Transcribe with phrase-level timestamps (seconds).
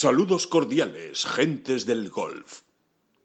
[0.00, 2.60] Saludos cordiales, gentes del golf.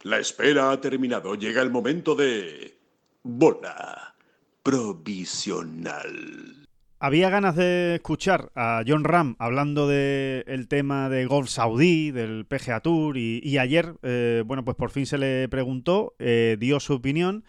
[0.02, 1.36] La espera ha terminado.
[1.36, 2.80] Llega el momento de...
[3.22, 4.16] Bola
[4.64, 6.66] provisional.
[6.98, 12.80] Había ganas de escuchar a John Ram hablando del tema de golf saudí, del PGA
[12.80, 17.44] Tour, y, ayer, eh, bueno, pues por fin se le preguntó, eh, dio su opinión.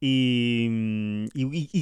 [0.00, 1.28] Y,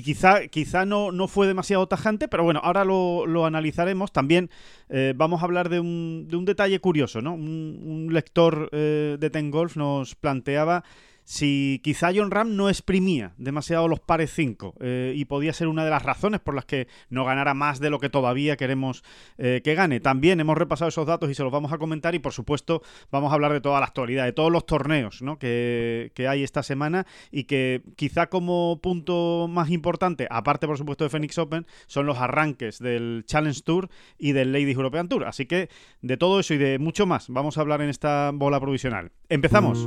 [0.02, 4.12] quizá, quizá no, no, fue demasiado tajante, pero bueno, ahora lo, analizaremos.
[4.12, 4.50] También
[4.88, 7.34] eh, vamos a hablar de un, de un, detalle curioso, ¿no?
[7.34, 10.84] Un, lector de Ten Golf nos planteaba
[11.24, 15.84] si quizá John Ram no exprimía demasiado los pares 5 eh, y podía ser una
[15.84, 19.02] de las razones por las que no ganara más de lo que todavía queremos
[19.38, 20.00] eh, que gane.
[20.00, 23.32] También hemos repasado esos datos y se los vamos a comentar y por supuesto vamos
[23.32, 27.44] a hablar de toda la actualidad, de todos los torneos que, hay esta semana y
[27.44, 32.78] que quizá como punto más importante, aparte por supuesto de Phoenix Open, son los arranques
[32.78, 33.88] del Challenge Tour
[34.18, 35.24] y del Ladies European Tour.
[35.24, 35.68] Así que
[36.02, 39.12] de todo eso y de mucho más vamos a hablar en esta bola provisional.
[39.28, 39.86] Empezamos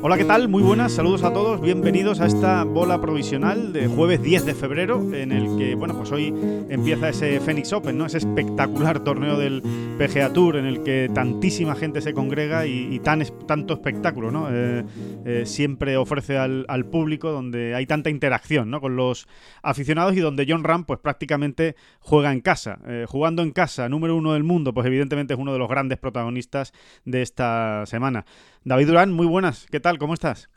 [0.00, 0.48] Hola, ¿qué tal?
[0.48, 5.12] Muy buenas, saludos a todos, bienvenidos a esta bola provisional de jueves 10 de febrero,
[5.12, 6.32] en el que, bueno, pues hoy
[6.68, 8.06] empieza ese Phoenix Open, ¿no?
[8.06, 9.60] Ese espectacular torneo del
[9.98, 14.46] PGA Tour en el que tantísima gente se congrega y, tan, tanto espectáculo, ¿no?
[14.52, 14.84] Eh,
[15.24, 18.80] eh, siempre ofrece al, público, donde hay tanta interacción, ¿no?
[18.80, 19.26] Con los
[19.62, 22.78] aficionados y donde John Ram, pues prácticamente juega en casa.
[22.86, 25.98] Eh, jugando en casa, número uno del mundo, pues evidentemente es uno de los grandes
[25.98, 26.72] protagonistas
[27.04, 28.24] de esta semana.
[28.64, 29.66] David Durán, muy buenas.
[29.70, 29.98] ¿Qué tal?
[29.98, 30.48] ¿Cómo estás?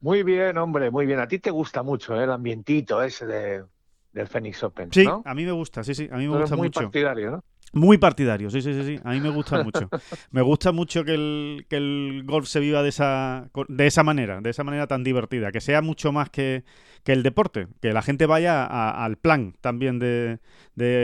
[0.00, 1.18] Muy bien, hombre, muy bien.
[1.20, 2.24] A ti te gusta mucho ¿eh?
[2.24, 3.64] el ambientito ese de,
[4.12, 6.68] del Phoenix Open, Sí, a mí me gusta, sí, sí, a mí me gusta muy
[6.68, 6.80] mucho.
[6.80, 7.44] partidario, ¿no?
[7.72, 9.00] Muy partidario, sí, sí, sí, sí.
[9.02, 9.88] A mí me gusta mucho.
[10.30, 14.40] Me gusta mucho que el, que el golf se viva de esa, de esa manera,
[14.40, 16.64] de esa manera tan divertida, que sea mucho más que,
[17.04, 20.38] que el deporte, que la gente vaya al plan también de,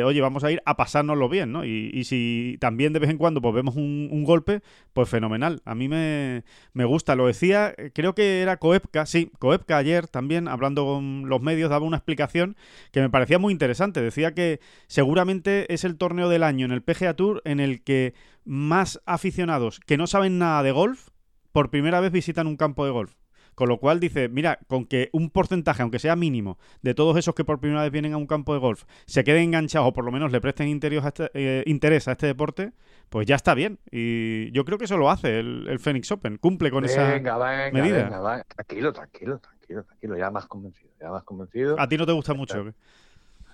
[0.04, 1.64] oye, vamos a ir a pasárnoslo bien, ¿no?
[1.64, 4.62] Y, y si también de vez en cuando pues vemos un, un golpe,
[4.94, 5.60] pues fenomenal.
[5.66, 10.48] A mí me, me, gusta, lo decía, creo que era Coepka, sí, Coepka ayer también,
[10.48, 12.56] hablando con los medios, daba una explicación
[12.92, 14.00] que me parecía muy interesante.
[14.00, 18.14] Decía que seguramente es el torneo del año en el PGA Tour en el que
[18.46, 21.10] más aficionados que no saben nada de golf
[21.52, 23.19] por primera vez visitan un campo de golf.
[23.60, 27.34] Con lo cual dice, mira, con que un porcentaje, aunque sea mínimo, de todos esos
[27.34, 30.02] que por primera vez vienen a un campo de golf se queden enganchados o por
[30.02, 32.72] lo menos le presten este, eh, interés a este deporte,
[33.10, 33.78] pues ya está bien.
[33.90, 37.36] Y yo creo que eso lo hace el, Phoenix Open, cumple con esa venga,
[37.70, 38.04] medida.
[38.04, 41.78] Venga, Tranquilo, tranquilo, tranquilo, tranquilo, ya más convencido, ya más convencido.
[41.78, 42.64] ¿A ti no te gusta mucho?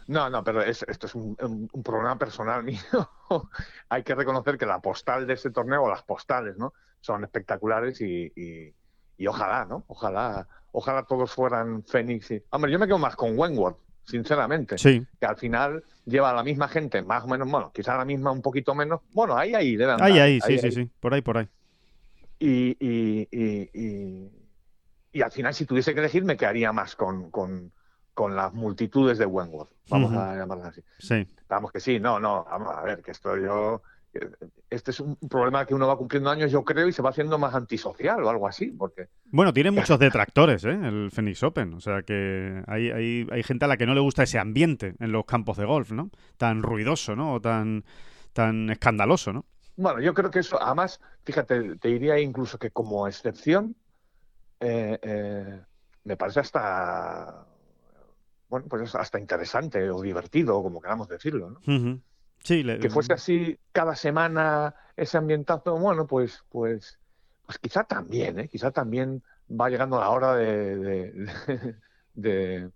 [0.07, 1.37] No, no, pero esto es un,
[1.83, 2.79] programa personal mío.
[3.89, 6.75] Hay que reconocer que la postal de ese torneo, o las postales, ¿no?
[7.01, 8.73] Son espectaculares y y
[9.25, 9.85] ojalá, ¿no?
[9.87, 12.31] Ojalá, ojalá todos fueran Fénix.
[12.33, 12.43] Y...
[12.51, 14.77] Hombre, yo me quedo más con Wentworth, sinceramente.
[14.77, 15.07] Sí.
[15.19, 18.31] Que al final lleva a la misma gente, más o menos, bueno, quizá la misma
[18.31, 19.01] un poquito menos.
[19.13, 20.91] Bueno, ahí, ahí, Ahí, ahí, sí, sí, sí.
[21.01, 21.49] Por ahí, por ahí.
[22.39, 24.31] Y, y, y,
[25.13, 27.73] y, al final, si tuviese que elegir, me quedaría más con, con,
[28.13, 29.71] con las multitudes de Wentworth.
[29.89, 30.83] Vamos a llamarlas así.
[30.99, 31.27] Sí.
[31.49, 33.83] Vamos que sí, no, no, vamos a ver, que esto yo
[34.71, 37.39] este es un problema que uno va cumpliendo años, yo creo, y se va haciendo
[37.39, 39.09] más antisocial o algo así, porque...
[39.27, 40.79] Bueno, tiene muchos detractores, ¿eh?
[40.83, 44.01] El Phoenix Open, o sea que hay, hay, hay, gente a la que no le
[44.01, 46.11] gusta ese ambiente en los campos de golf, ¿no?
[46.37, 47.35] Tan ruidoso, ¿no?
[47.35, 47.85] O tan,
[48.33, 49.45] tan escandaloso, ¿no?
[49.77, 53.77] Bueno, yo creo que eso, además, fíjate, te diría incluso que como excepción,
[54.59, 55.61] eh, eh,
[56.05, 57.47] me parece hasta,
[58.49, 61.61] bueno, pues hasta interesante o divertido, como queramos decirlo, ¿no?
[62.43, 66.99] Que fuese así cada semana ese ambientazo, bueno, pues, pues,
[67.45, 68.49] pues quizá también, ¿eh?
[68.49, 71.29] quizá también va llegando la hora de,
[72.15, 72.71] de,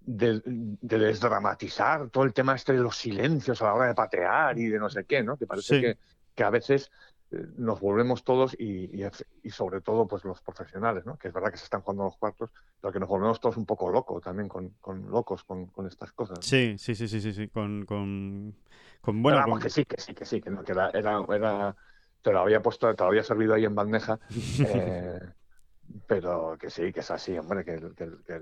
[0.00, 0.42] de,
[0.80, 4.78] desdramatizar todo el tema este de los silencios a la hora de patear y de
[4.78, 5.36] no sé qué, ¿no?
[5.36, 5.98] Que parece que,
[6.34, 6.90] que a veces
[7.56, 8.90] nos volvemos todos y,
[9.42, 11.16] y, sobre todo pues los profesionales, ¿no?
[11.16, 12.50] que es verdad que se están jugando los cuartos,
[12.80, 16.12] pero que nos volvemos todos un poco locos también con, con locos con, con, estas
[16.12, 16.38] cosas.
[16.40, 18.54] Sí, sí, sí, sí, sí, sí, con, con,
[19.00, 21.76] con bueno, que sí, que sí, que sí, que, no, que era, era, era,
[22.20, 24.18] te lo había puesto, te lo había servido ahí en bandeja,
[24.66, 25.20] eh,
[26.06, 28.40] pero que sí, que es así, hombre, que, que, que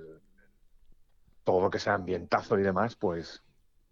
[1.45, 3.43] todo lo que sea ambientazo y demás, pues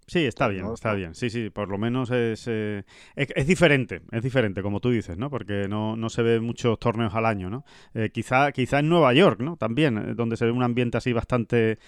[0.08, 1.14] Sí, está bien, está bien.
[1.14, 2.84] Sí, sí, por lo menos es, eh,
[3.14, 5.28] es, diferente, es diferente, como tú dices, ¿no?
[5.28, 7.66] Porque no, no se ve muchos torneos al año, ¿no?
[7.92, 9.58] Eh, quizá, quizá en Nueva York, ¿no?
[9.58, 11.78] También, eh, donde se ve un ambiente así bastante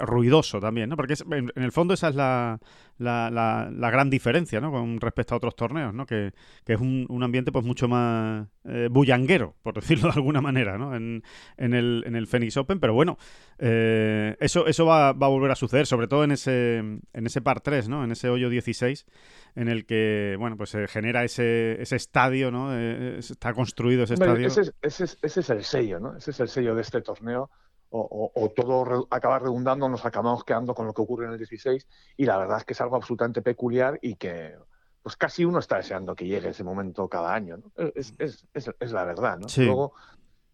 [0.00, 0.96] ruidoso también, ¿no?
[0.96, 2.58] Porque en, el fondo esa es la,
[2.96, 4.72] la, la, gran diferencia, ¿no?
[4.72, 6.06] Con respecto a otros torneos, ¿no?
[6.06, 6.32] Que,
[6.64, 8.48] que es un, un, ambiente pues mucho más
[8.90, 10.96] bullanguero, por decirlo de alguna manera, ¿no?
[10.96, 11.22] En,
[11.58, 13.18] en, el, en el Phoenix Open, pero bueno,
[13.58, 17.60] eso, eso va, va, a volver a suceder, sobre todo en ese en ese par
[17.60, 18.04] 3, ¿no?
[18.04, 19.06] En ese hoyo 16,
[19.54, 22.76] en el que, bueno, pues se genera ese, ese estadio, ¿no?
[22.76, 24.46] Eh, está construido ese estadio.
[24.46, 26.16] Ese es, ese, es, el sello, ¿no?
[26.16, 27.50] Ese es el sello de este torneo.
[27.88, 31.86] O, todo acaba redundando, nos acabamos quedando con lo que ocurre en el 16
[32.16, 34.54] y la verdad es que es algo absolutamente peculiar y que
[35.02, 37.58] pues casi uno está deseando que llegue ese momento cada año.
[37.58, 37.72] ¿no?
[37.94, 39.38] Es, es, la verdad.
[39.38, 39.46] ¿no?
[39.64, 39.94] Luego,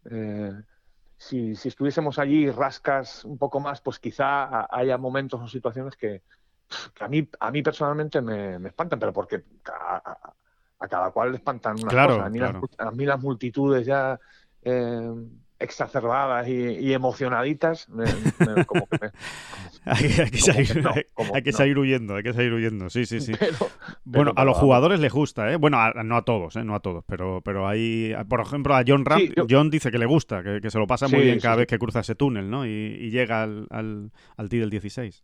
[0.09, 0.53] eh,
[1.17, 6.21] si, si, estuviésemos allí rascas un poco más, pues quizá haya momentos o situaciones que,
[6.93, 11.75] que a mí, a mí personalmente me, espantan, pero porque a, cada cual le espantan
[11.81, 12.25] una cosa.
[12.25, 14.19] A mí, las, a mí, las, multitudes ya
[14.63, 15.13] eh,
[15.63, 17.87] exacerbadas y, emocionaditas,
[18.67, 19.11] como que
[19.85, 20.37] hay, que
[21.51, 23.33] salir, huyendo, hay que salir huyendo, sí, sí, sí.
[24.03, 25.55] bueno, a los jugadores les gusta, ¿eh?
[25.55, 26.63] Bueno, no a todos, ¿eh?
[26.63, 30.05] No a todos, pero, pero hay, por ejemplo, a John Ram, John dice que le
[30.05, 32.65] gusta, que, se lo pasa muy bien cada vez que cruza ese túnel, ¿no?
[32.65, 35.23] Y, llega al, al, al del 16.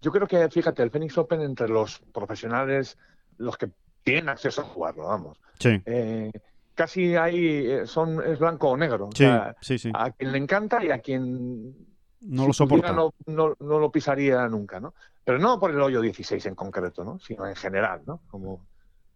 [0.00, 2.98] Yo creo que, fíjate, el Phoenix Open entre los profesionales,
[3.38, 3.70] los que
[4.02, 5.38] tienen acceso a jugarlo, vamos.
[5.58, 5.80] Sí.
[5.84, 6.30] Eh,
[6.74, 9.08] casi hay, eh, son, es blanco o negro.
[9.14, 9.26] Sí,
[9.60, 9.90] sí, sí.
[9.94, 11.74] A quien le encanta y a quien
[12.20, 12.92] no lo soporta.
[12.92, 14.94] No, no, lo pisaría nunca, ¿no?
[15.24, 17.18] Pero no por el hoyo 16 en concreto, ¿no?
[17.18, 18.20] Sino en general, ¿no?
[18.28, 18.66] Como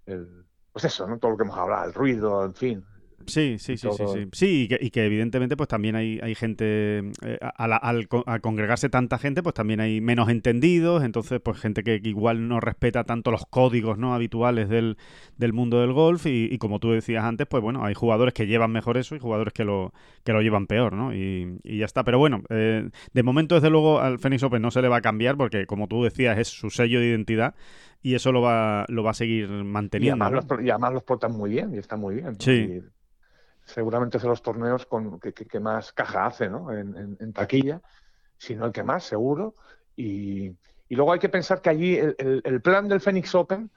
[0.06, 1.18] el, pues eso, ¿no?
[1.18, 2.84] Todo lo que hemos hablado, el ruido, en fin,
[3.26, 4.28] Sí, sí, sí, sí, sí.
[4.32, 8.08] Sí, y que, evidentemente pues también hay, hay gente, eh, al,
[8.40, 13.04] congregarse tanta gente pues también hay menos entendidos, entonces pues gente que, igual no respeta
[13.04, 14.96] tanto los códigos no habituales del,
[15.36, 18.72] del mundo del golf y, como tú decías antes, pues bueno, hay jugadores que llevan
[18.72, 19.92] mejor eso y jugadores que lo,
[20.24, 21.14] que lo llevan peor, ¿no?
[21.14, 22.04] Y, ya está.
[22.04, 25.00] Pero bueno, eh, de momento desde luego al Phoenix Open no se le va a
[25.00, 27.54] cambiar porque como tú decías es su sello de identidad
[28.02, 30.24] y eso lo va, lo va a seguir manteniendo.
[30.24, 32.40] Y además, los, y además los portan muy bien y está muy bien.
[32.40, 32.80] Sí
[33.72, 36.72] seguramente es de los torneos con, que, más caja hace ¿no?
[36.72, 37.80] en, taquilla,
[38.36, 39.54] si no el que más, seguro.
[39.96, 40.52] Y,
[40.88, 43.70] luego hay que pensar que allí el, plan del Phoenix Open,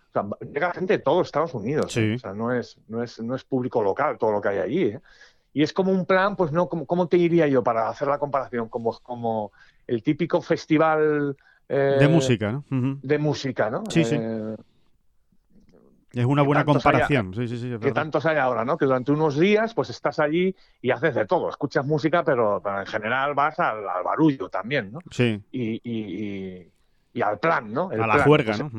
[0.52, 2.16] llega gente de todo Estados Unidos, ¿eh?
[2.16, 4.84] o sea, no es, no, es, no es público local todo lo que hay allí.
[4.86, 5.00] ¿eh?
[5.54, 8.18] Y es como un plan, pues no, como, ¿cómo te diría yo para hacer la
[8.18, 8.70] comparación?
[8.70, 9.52] Como, como
[9.86, 11.38] el típico festival...
[11.70, 12.64] Eh, de música, ¿no?
[12.70, 13.84] De música, ¿no?
[13.90, 14.18] Sí, sí
[16.14, 17.78] es una buena comparación, sí, sí, sí.
[17.80, 18.78] que tantos hay ahora, ¿no?
[18.78, 21.50] Que durante unos días, pues estás allí y haces de todo.
[21.50, 25.00] Escuchas música, pero, en general vas al, barullo también, ¿no?
[25.10, 25.42] Sí.
[25.52, 25.82] Y,
[27.14, 27.90] y, al plan, ¿no?
[27.90, 28.72] a la juerga, ¿no?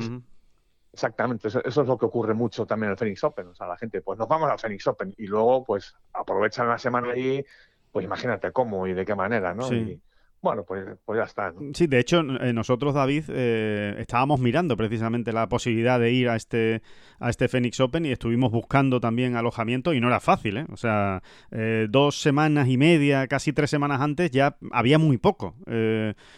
[0.93, 3.47] Exactamente, eso, es lo que ocurre mucho también en el Phoenix Open.
[3.47, 6.77] O sea, la gente, pues nos vamos al Phoenix Open y luego, pues aprovechan la
[6.77, 7.43] semana allí,
[7.91, 9.63] pues imagínate cómo y de qué manera, ¿no?
[9.63, 9.99] Sí.
[10.45, 11.51] Bueno, pues, pues ya está.
[11.73, 16.35] Sí, de hecho, eh, nosotros, David, eh, estábamos mirando precisamente la posibilidad de ir a
[16.35, 16.83] este,
[17.19, 20.65] a este Phoenix Open y estuvimos buscando también alojamiento y no era fácil, ¿eh?
[20.71, 25.55] O sea, eh, dos semanas y media, casi tres semanas antes, ya había muy poco.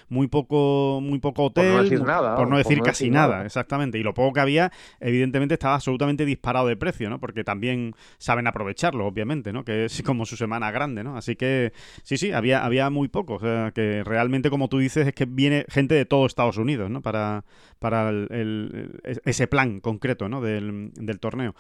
[0.08, 1.66] muy poco muy poco hotel.
[1.66, 2.36] Por no decir nada.
[2.38, 3.46] Por no decir casi nada.
[3.46, 4.00] exactamente.
[4.00, 4.72] Y lo poco que había,
[5.02, 7.20] evidentemente, estaba absolutamente disparado de precio, ¿no?
[7.20, 9.66] Porque también saben aprovecharlo, obviamente, ¿no?
[9.66, 11.18] Que es como su semana grande, ¿no?
[11.18, 11.74] Así que,
[12.04, 13.34] sí, sí, había, había muy poco.
[13.34, 16.90] O sea, que realmente, como tú dices, es que viene gente de todo Estados Unidos,
[16.90, 17.02] ¿no?
[17.02, 17.44] Para,
[17.80, 18.12] para
[19.26, 20.42] ese plan concreto, ¿no?
[20.42, 21.56] Del, torneo.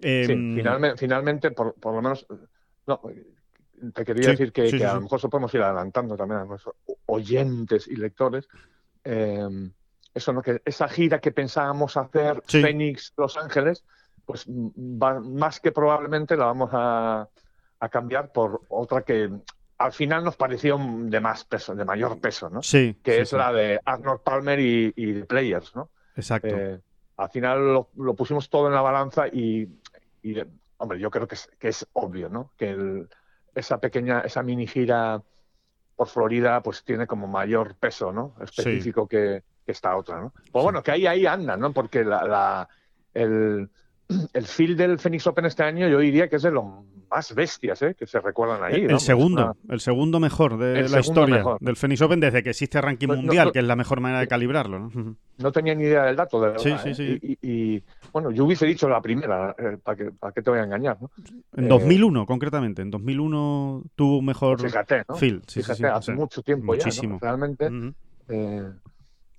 [0.00, 2.26] Em, finalmente, finalmente por, lo menos,
[2.86, 3.00] no,
[3.94, 6.74] te quería decir que, a lo mejor eso podemos ir adelantando también a nuestros
[7.06, 8.48] oyentes y lectores.
[9.04, 9.72] Em,
[10.14, 10.42] eso, ¿no?
[10.42, 13.84] Que esa gira que pensábamos hacer, Phoenix, Los Ángeles,
[14.24, 17.28] pues más que probablemente la vamos a,
[17.80, 19.30] a cambiar por otra que
[19.78, 22.62] al final nos pareció de más peso, de mayor peso, ¿no?
[22.62, 22.96] Sí.
[23.02, 25.90] Que es la de Arnold Palmer y, y Players, ¿no?
[26.16, 26.48] Exacto.
[26.48, 26.80] Eh,
[27.16, 29.68] al final lo, pusimos todo en la balanza y,
[30.78, 32.52] hombre, yo creo que es, que es obvio, ¿no?
[32.56, 33.06] Que
[33.54, 35.22] esa pequeña, esa mini gira
[35.94, 38.34] por Florida, pues tiene como mayor peso, ¿no?
[38.40, 40.32] Específico que, esta otra, ¿no?
[40.52, 41.72] Pues bueno, que ahí, ahí anda, ¿no?
[41.72, 42.68] Porque la,
[43.12, 43.68] el,
[44.32, 47.80] el field del Phoenix Open este año yo diría que es de lo más bestias
[47.82, 47.94] ¿eh?
[47.98, 48.84] que se recuerdan ahí.
[48.84, 53.08] El, segundo, el segundo mejor de la historia del Phoenix Open desde que existe ranking
[53.08, 54.78] mundial, que es la mejor manera de calibrarlo.
[54.78, 55.16] ¿no?
[55.38, 56.62] no tenía ni idea del dato, de verdad.
[56.62, 57.18] Sí, sí, ¿eh?
[57.20, 57.38] sí.
[57.42, 57.82] Y,
[58.12, 60.98] bueno, yo hubiese dicho la primera, eh, ¿para, que, ¿para qué te voy a engañar?
[61.00, 61.10] ¿no?
[61.56, 62.82] En 2001, concretamente.
[62.82, 65.14] En 2001 tuvo un mejor fíjate, ¿no?
[65.16, 65.44] field.
[65.50, 67.18] fíjate, hace mucho tiempo muchísimo.
[67.20, 67.70] ya, realmente.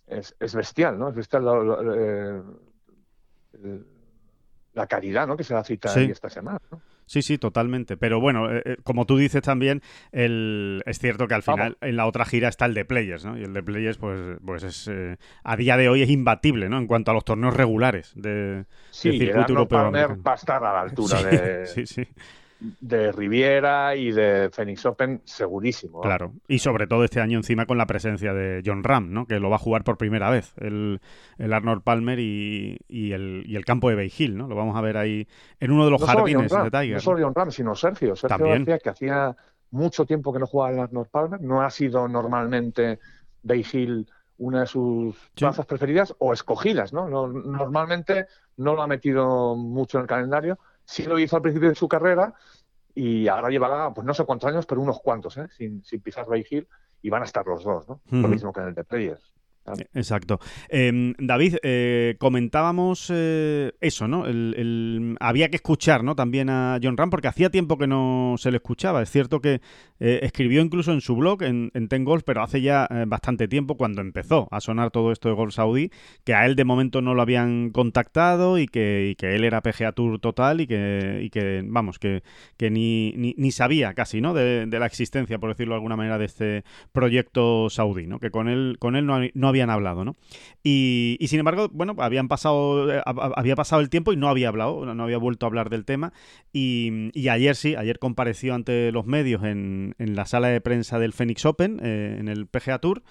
[0.08, 1.10] es, es bestial, ¿no?
[1.10, 1.44] Es bestial
[1.96, 2.42] eh,
[3.64, 3.86] el-
[4.74, 5.36] la caridad, ¿no?
[5.36, 6.02] Que se va a citar Sí.
[6.02, 6.80] ahí esta semana, ¿no?
[7.08, 7.96] Sí, sí, totalmente.
[7.98, 10.84] Pero bueno, eh, eh, como tú dices también, el...
[10.86, 11.60] es cierto que al Vamos.
[11.60, 13.38] final en la otra gira está el de Players, ¿no?
[13.38, 16.78] Y el de Players, pues, pues es eh, a día de hoy es imbatible, ¿no?
[16.78, 19.92] En cuanto a los torneos regulares de, Sí, del el circuito europeo.
[19.92, 22.08] Va a estar a la altura Sí, de, sí, sí,
[22.60, 25.98] de Riviera y de Phoenix Open, segurísimo.
[26.00, 26.02] ¿no?
[26.02, 26.34] claro.
[26.48, 29.26] Y sobre todo este año encima con la presencia de John Ram, ¿no?
[29.28, 31.00] Que lo va a jugar por primera vez, el,
[31.38, 34.48] el Arnold Palmer y, y el, y el campo de Bay Hill, ¿no?
[34.48, 35.28] Lo vamos a ver ahí
[35.60, 36.94] en uno de los no jardines Ram, de Tiger.
[36.96, 38.16] no solo John Ram, sino Sergio.
[38.16, 38.66] Sergio También.
[38.66, 39.36] García, que hacía
[39.72, 43.00] mucho tiempo que no jugaba en Arnold Palmer, no ha sido normalmente
[43.44, 44.08] Bay Hill
[44.40, 45.22] una de sus Sí.
[45.40, 47.08] plazas preferidas o escogidas, ¿no?
[47.10, 51.70] No- Normalmente no lo ha metido mucho en el calendario, sí lo hizo al principio
[51.70, 52.34] de su carrera
[52.96, 55.48] y ahora llevará, pues no sé cuántos años, pero unos cuantos, ¿eh?
[55.56, 56.68] Sin, sin pisar Bay Hill
[57.02, 58.02] y van a estar los dos, ¿no?
[58.10, 59.34] Lo mismo que en el de Players.
[59.94, 60.40] Exacto.
[60.70, 64.26] Eh, David, eh, comentábamos eh, eso, ¿no?
[64.26, 66.16] El, había que escuchar, ¿no?
[66.16, 69.02] También a John Ram, porque hacía tiempo que no se le escuchaba.
[69.02, 69.62] Es cierto que
[70.00, 73.78] eh, escribió incluso en su blog, en, en Ten Golf, pero hace ya bastante tiempo
[73.78, 75.92] cuando empezó a sonar todo esto de Golf Saudí,
[76.24, 79.92] que a él de momento no lo habían contactado y que, que él era PGA
[79.92, 82.24] Tour total y que, y que vamos, que,
[82.58, 84.34] que ni, ni, sabía casi, ¿no?
[84.34, 88.20] De, la existencia, por decirlo de alguna manera, de este proyecto saudí, ¿no?
[88.20, 90.16] Que con él, con él no, no habían hablado, ¿no?
[90.64, 94.50] Y, sin embargo, bueno, habían pasado, eh, hab- había pasado el tiempo y no había
[94.50, 96.14] hablado, no había vuelto a hablar del tema.
[96.54, 101.00] Y, y ayer sí, ayer compareció ante los medios en, en la sala de prensa
[101.00, 103.04] del Phoenix Open, eh, en el PGA Tour.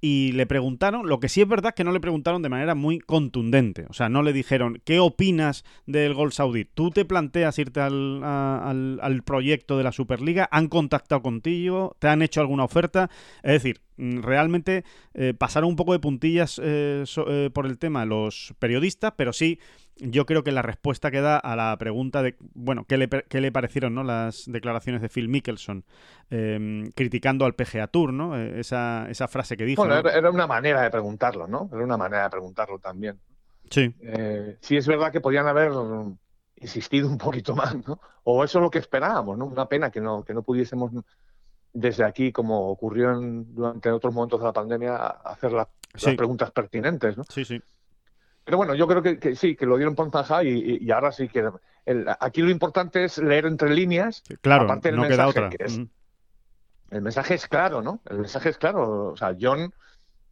[0.00, 2.74] Y le preguntaron, lo que sí es verdad es que no le preguntaron de manera
[2.74, 3.86] muy contundente.
[3.88, 6.66] O sea, no le dijeron, ¿qué opinas del Gol Saudí?
[6.66, 10.46] ¿Tú te planteas irte al, a- al- al proyecto de la Superliga?
[10.52, 11.96] ¿Han contactado contigo?
[12.00, 13.08] ¿Te han hecho alguna oferta?
[13.42, 14.84] Es decir, mm, realmente
[15.14, 19.32] eh, pasaron un poco de puntillas eh, so- eh, por el tema los periodistas, pero
[19.32, 19.58] sí,
[19.96, 23.40] yo creo que la respuesta que da a la pregunta de, bueno, ¿qué le, qué
[23.40, 24.02] le parecieron ¿no?
[24.02, 25.84] las declaraciones de Phil Mickelson
[26.30, 28.36] eh, criticando al PGA Tour, ¿no?
[28.38, 29.82] Eh, esa, esa frase que dijo.
[29.84, 30.08] Bueno, ¿no?
[30.10, 31.68] era, una manera de preguntarlo, ¿no?
[31.72, 33.20] Era una manera de preguntarlo también.
[33.70, 35.70] Sí, Eh, sí es verdad que podían haber
[36.56, 38.00] insistido un poquito más, ¿no?
[38.24, 39.46] O eso es lo que esperábamos, ¿no?
[39.46, 40.92] Una pena que no, que no pudiésemos
[41.72, 46.06] desde aquí, como ocurrió en- durante otros momentos de la pandemia, hacer la- Sí.
[46.06, 47.24] las preguntas pertinentes, ¿no?
[47.28, 47.60] sí, sí.
[48.44, 51.28] Pero bueno, yo creo que, que sí, que lo dieron por zanjado y, ahora sí
[51.28, 51.50] que...
[51.86, 54.22] el- aquí lo importante es leer entre líneas.
[54.42, 55.50] Claro, Aparte del no queda mensaje, otra.
[55.50, 55.86] que es- Mm.
[56.90, 58.00] El mensaje es claro, ¿no?
[58.08, 59.12] El mensaje es claro.
[59.12, 59.72] O sea, John,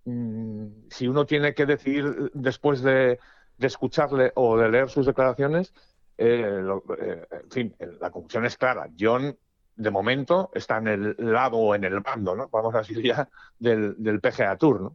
[0.05, 3.19] mm, si uno tiene que decir después de,
[3.59, 5.73] de escucharle o de leer sus declaraciones,
[6.19, 8.89] eh, lo- eh, en fin, la conclusión es clara.
[8.99, 9.37] John,
[9.75, 12.49] de momento, está en el lado o en el bando, ¿no?
[12.51, 13.29] Vamos a decir ya,
[13.59, 14.95] del, del PGA Tour, ¿no?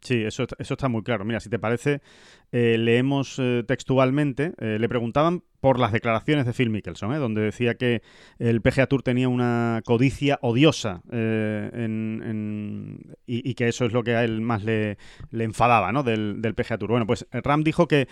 [0.00, 1.24] Sí, eso, eso está muy claro.
[1.24, 2.02] Mira, si te parece,
[2.56, 4.54] eh, leemos eh, textualmente.
[4.58, 8.00] eh, le preguntaban por las declaraciones de Phil Mickelson, donde decía que
[8.38, 14.22] el PGA Tour tenía una codicia odiosa en- y, que eso es lo que a
[14.24, 14.96] él más le,
[15.32, 16.02] enfadaba ¿no?
[16.04, 16.90] del, del PGA Tour.
[16.90, 18.06] Bueno, pues Ram dijo que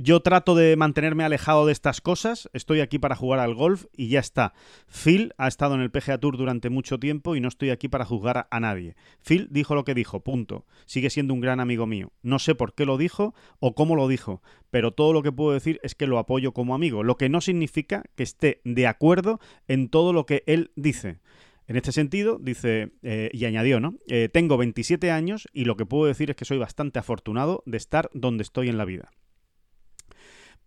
[0.00, 4.08] yo trato de mantenerme alejado de estas cosas, estoy aquí para jugar al golf y
[4.08, 4.54] ya está.
[4.88, 8.04] Phil ha estado en el PGA Tour durante mucho tiempo y no estoy aquí para
[8.06, 8.96] juzgar a, a nadie.
[9.24, 10.66] Phil dijo lo que dijo, punto.
[10.86, 12.12] Sigue siendo un gran amigo mío.
[12.22, 14.42] No sé por qué lo dijo o cómo lo dijo,
[14.72, 17.40] pero todo lo que puedo decir es que lo apoyo como amigo, lo que no
[17.40, 21.20] significa que esté de acuerdo en todo lo que él dice.
[21.68, 23.94] En este sentido, dice, eh, y añadió, ¿no?
[24.08, 27.76] Eh, tengo 27 años y lo que puedo decir es que soy bastante afortunado de
[27.76, 29.12] estar donde estoy en la vida.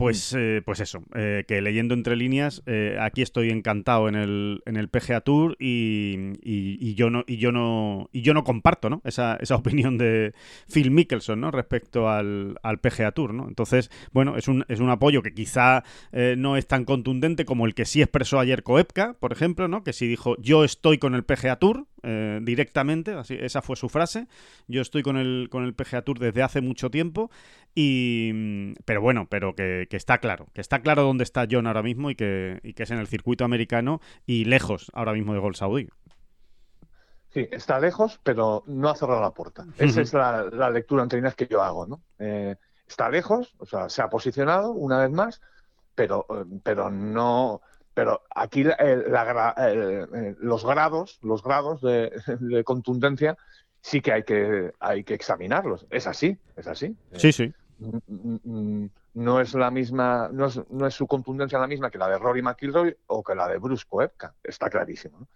[0.01, 4.63] Pues, eh, pues eso, eh, que leyendo entre líneas, eh, aquí estoy encantado en el,
[4.65, 8.43] en el PGA Tour y, y- y yo no y yo no y yo no
[8.43, 9.01] comparto, ¿no?
[9.05, 10.33] Esa, esa opinión de
[10.73, 11.51] Phil Mickelson, ¿no?
[11.51, 13.47] Respecto al, al PGA Tour, ¿no?
[13.47, 17.67] Entonces, bueno, es un, es un apoyo que quizá eh, no es tan contundente como
[17.67, 19.83] el que sí expresó ayer Koepka, por ejemplo, ¿no?
[19.83, 23.89] Que sí dijo yo estoy con el PGA Tour eh, directamente, así, esa fue su
[23.89, 24.27] frase.
[24.67, 27.29] Yo estoy con el con el PGA Tour desde hace mucho tiempo
[27.75, 31.67] y mm, pero bueno, pero que, que está claro, que está claro dónde está John
[31.67, 35.33] ahora mismo y que, y que es en el circuito americano y lejos ahora mismo
[35.33, 35.89] de Gol Saudí.
[37.33, 39.65] Sí, está lejos, pero no ha cerrado la puerta.
[39.77, 42.01] Esa es la, la lectura entre líneas que yo hago, ¿no?
[42.19, 45.41] Eh, está lejos, o sea, se ha posicionado una vez más,
[45.95, 47.61] pero, eh, pero no.
[47.93, 53.37] Pero aquí el- la eh, los grados, los grados de, de contundencia
[53.81, 55.85] sí que hay que hay que examinarlos.
[55.89, 56.95] Es así, es así.
[57.11, 57.53] Eh, Sí, sí.
[57.79, 61.89] mm, mm, mm, no es la misma, no es, no es su contundencia la misma
[61.91, 65.27] que la de Rory McIlroy o que la de Bruce Koepka, está clarísimo.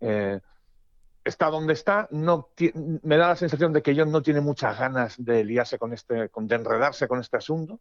[0.00, 0.38] Eh,
[1.24, 2.50] está donde está, no
[3.02, 6.30] me da la sensación de que John no tiene muchas ganas de liarse con este,
[6.32, 7.80] de enredarse con este asunto.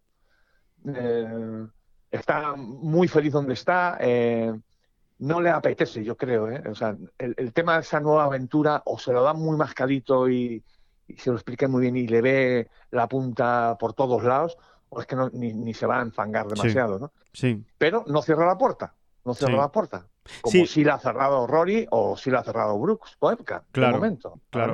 [0.87, 1.67] Eh,
[2.11, 3.97] está muy feliz donde está.
[3.99, 4.53] Eh,
[5.19, 6.49] no le apetece, yo creo.
[6.49, 6.63] ¿eh?
[6.69, 10.63] O sea, el, tema de esa nueva aventura o se lo da muy mascadito y,
[11.17, 14.57] se lo explique muy bien y le ve la punta por todos lados,
[14.89, 17.11] o es que ni, se va a enfangar demasiado, ¿no?
[17.31, 17.63] Sí.
[17.77, 20.07] Pero no cierra la puerta, no cierra la puerta.
[20.41, 23.37] Como si la ha cerrado Rory o si la ha cerrado Brooks o
[23.71, 24.39] Claro, momento.
[24.49, 24.73] Claro.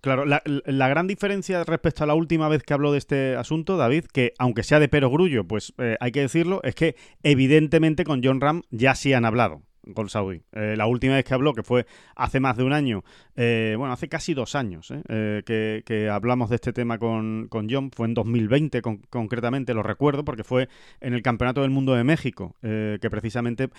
[0.00, 4.06] Claro, la, gran diferencia respecto a la última vez que habló de este asunto, David,
[4.06, 8.22] que aunque sea de pero grullo, pues eh, hay que decirlo, es que evidentemente con
[8.24, 9.62] John Ram ya sí han hablado.
[9.84, 10.42] Gol Saudi.
[10.52, 13.02] Eh, la última vez que habló, que fue hace más de un año,
[13.36, 18.06] eh, bueno, hace casi dos años eh, que, hablamos de este tema con, John, fue
[18.06, 20.68] en 2020 concretamente, lo recuerdo, porque fue
[21.00, 23.70] en el Campeonato del Mundo de México, que precisamente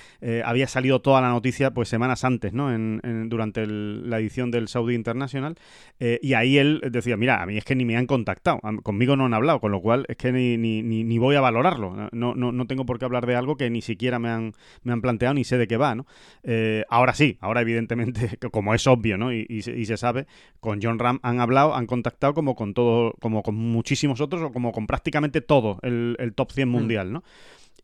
[0.44, 2.74] había salido toda la noticia pues semanas antes, ¿no?
[2.74, 5.56] En, durante la edición del Saudi International,
[6.00, 9.26] y ahí él decía, mira, a mí es que ni me han contactado, conmigo no
[9.26, 12.52] han hablado, con lo cual es que ni, ni, ni, voy a valorarlo, no, no,
[12.52, 14.54] no tengo por qué hablar de algo que ni siquiera me han,
[14.84, 16.06] me han planteado ni sé de qué va, ¿no?
[16.44, 19.34] Eh, ahora sí, ahora evidentemente, como es obvio, ¿no?
[19.34, 20.28] Y, se sabe,
[20.60, 24.52] con John Ram han hablado, han contactado como con todo, como con muchísimos otros, o
[24.52, 26.72] como con prácticamente todo el, top 100 mm.
[26.72, 27.24] mundial, ¿no?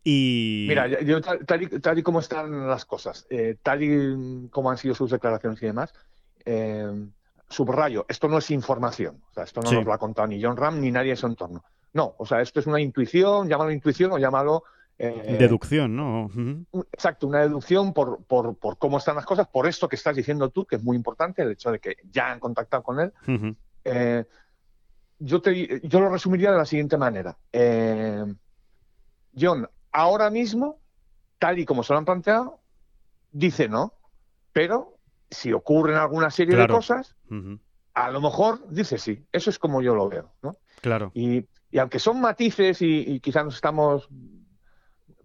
[0.04, 0.66] Y...
[0.68, 5.10] Mira, yo, tal, y, como están las cosas, eh, tal y como han sido sus
[5.10, 5.92] declaraciones y demás,
[6.44, 6.86] eh,
[7.48, 10.56] subrayo, esto no es información, o sea, esto no nos lo ha contado ni John
[10.56, 11.64] Ram ni nadie de su entorno.
[11.92, 14.64] No, o sea, esto es una intuición, llámalo intuición o llámalo
[15.00, 16.28] eh, deducción, ¿no?
[16.92, 20.50] Exacto, una deducción por, por, por, cómo están las cosas, por esto que estás diciendo
[20.50, 23.12] tú, que es muy importante, el hecho de que ya han contactado con él.
[23.84, 24.24] Eh,
[25.20, 27.38] yo, te, yo lo resumiría de la siguiente manera.
[27.52, 28.24] Eh,
[29.38, 30.80] John, ahora mismo,
[31.38, 32.58] tal y como se lo han planteado,
[33.30, 33.94] dice no,
[34.52, 34.98] pero
[35.30, 37.14] si ocurren alguna serie de cosas,
[37.94, 39.24] a lo mejor dice sí.
[39.30, 40.56] Eso es como yo lo veo, ¿no?
[40.80, 41.12] Claro.
[41.14, 44.08] Y, y aunque son matices y, y quizás nos estamos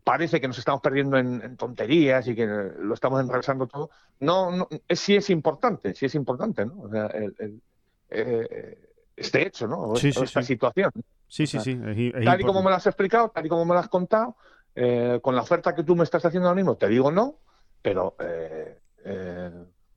[0.03, 3.89] parece que nos estamos perdiendo en, tonterías y que lo estamos enrevesando todo.
[4.19, 6.81] No, no es, sí es importante, sí es importante, ¿no?
[6.81, 7.61] O sea, el,
[8.09, 9.93] eh, este hecho, ¿no?
[9.95, 10.91] esta situación.
[11.27, 11.79] Sí, sí, sí.
[12.23, 14.35] tal y como me lo has explicado, tal y como me lo has contado,
[14.75, 17.35] eh, con la oferta que tú me estás haciendo ahora mismo, te digo no,
[17.81, 18.15] pero...
[18.19, 18.77] Eh,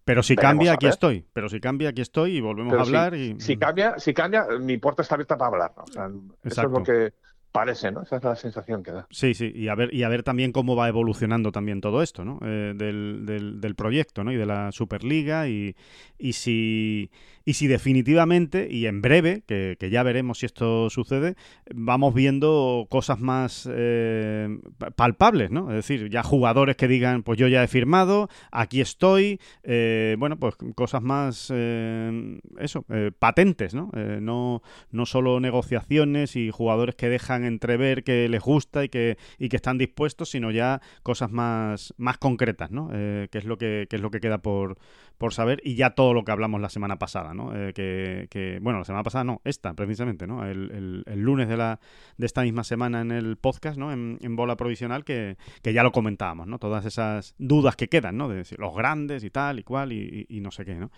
[0.05, 1.27] pero si cambia, aquí estoy.
[1.33, 3.15] Pero si cambia, aquí estoy y volvemos a hablar.
[3.15, 3.41] Si, y...
[3.41, 5.73] si cambia, si cambia, mi puerta está abierta para hablar.
[5.77, 6.11] O sea,
[6.45, 7.13] eso es lo que,
[7.57, 8.03] Parece, ¿no?
[8.03, 9.07] Esa es la sensación que da.
[9.11, 12.25] Sí, sí, y a ver, y a ver también cómo va evolucionando también todo esto,
[12.25, 12.39] ¿no?
[12.43, 13.25] Eh, del,
[13.61, 14.33] del, proyecto, ¿no?
[14.33, 15.75] Y de la Superliga y,
[16.19, 17.11] y si
[17.49, 21.37] y si definitivamente, y en breve, que, ya veremos si esto sucede,
[21.73, 24.49] vamos viendo cosas más eh,
[24.97, 25.71] palpables, ¿no?
[25.71, 30.37] Es decir, ya jugadores que digan, pues yo ya he firmado, aquí estoy, eh, bueno,
[30.41, 32.85] pues cosas más, eh, eso,
[33.21, 33.93] patentes, ¿no?
[34.21, 34.63] ¿no?
[34.91, 39.57] No solo negociaciones y jugadores que dejan entrever que les gusta y que, y que
[39.57, 42.89] están dispuestos, sino ya cosas más, más concretas, ¿no?
[42.91, 44.79] que, es lo que, que es lo que queda por,
[45.19, 47.53] por saber y ya todo lo que hablamos la semana pasada, ¿no?
[47.55, 50.45] Eh, que, bueno, la semana pasada no, esta precisamente, ¿no?
[50.45, 51.81] El, lunes de, la,
[52.17, 53.93] de esta misma semana en el podcast, ¿no?
[53.93, 56.59] En, bola provisional que, ya lo comentábamos, ¿no?
[56.59, 58.29] Todas esas dudas que quedan, ¿no?
[58.29, 60.91] De los grandes y tal y cual y, no sé qué, ¿no?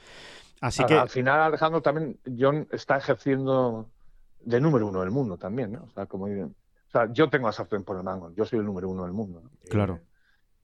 [0.61, 0.95] Así que...
[0.95, 3.89] Al final, Alejandro, también John está ejerciendo
[4.41, 5.85] de número uno del mundo también, ¿no?
[5.85, 8.65] O sea, como o sea, yo tengo la sartén por el mango, yo soy el
[8.65, 9.43] número uno del mundo.
[9.69, 10.01] Claro.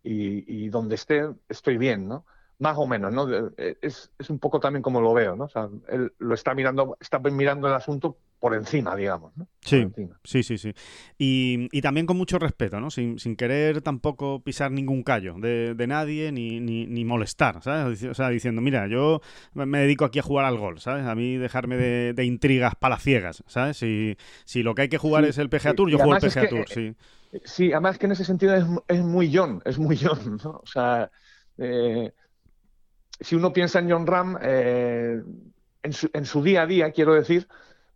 [0.02, 2.24] y, y, donde esté, estoy bien, ¿no?
[2.64, 3.30] Más o menos, ¿no?
[3.30, 5.44] Eh, es, es, un poco también como lo veo, ¿no?
[5.44, 9.46] O sea, él lo está mirando, está mirando el asunto por encima, digamos, ¿no?
[9.60, 9.86] Sí,
[10.24, 10.72] sí, sí, sí.
[11.18, 12.90] Y, y, también con mucho respeto, ¿no?
[12.90, 18.02] Sin, sin querer tampoco pisar ningún callo de, de nadie ni, ni, ni, molestar, ¿sabes?
[18.04, 19.20] O sea, diciendo, mira, yo
[19.52, 21.04] me dedico aquí a jugar al gol, ¿sabes?
[21.04, 23.76] A mí dejarme de, de intrigas palaciegas, ¿sabes?
[23.76, 26.48] Si, si lo que hay que jugar es el PGA Tour, yo juego el PGA
[26.48, 26.94] Tour, sí.
[27.44, 30.60] Sí, además que en ese sentido es, es muy John, es muy John, ¿no?
[30.62, 31.10] O sea...
[31.56, 32.12] Eh,
[33.20, 35.22] si uno piensa en John Ram, eh,
[35.82, 37.46] en, su, día a día, quiero decir,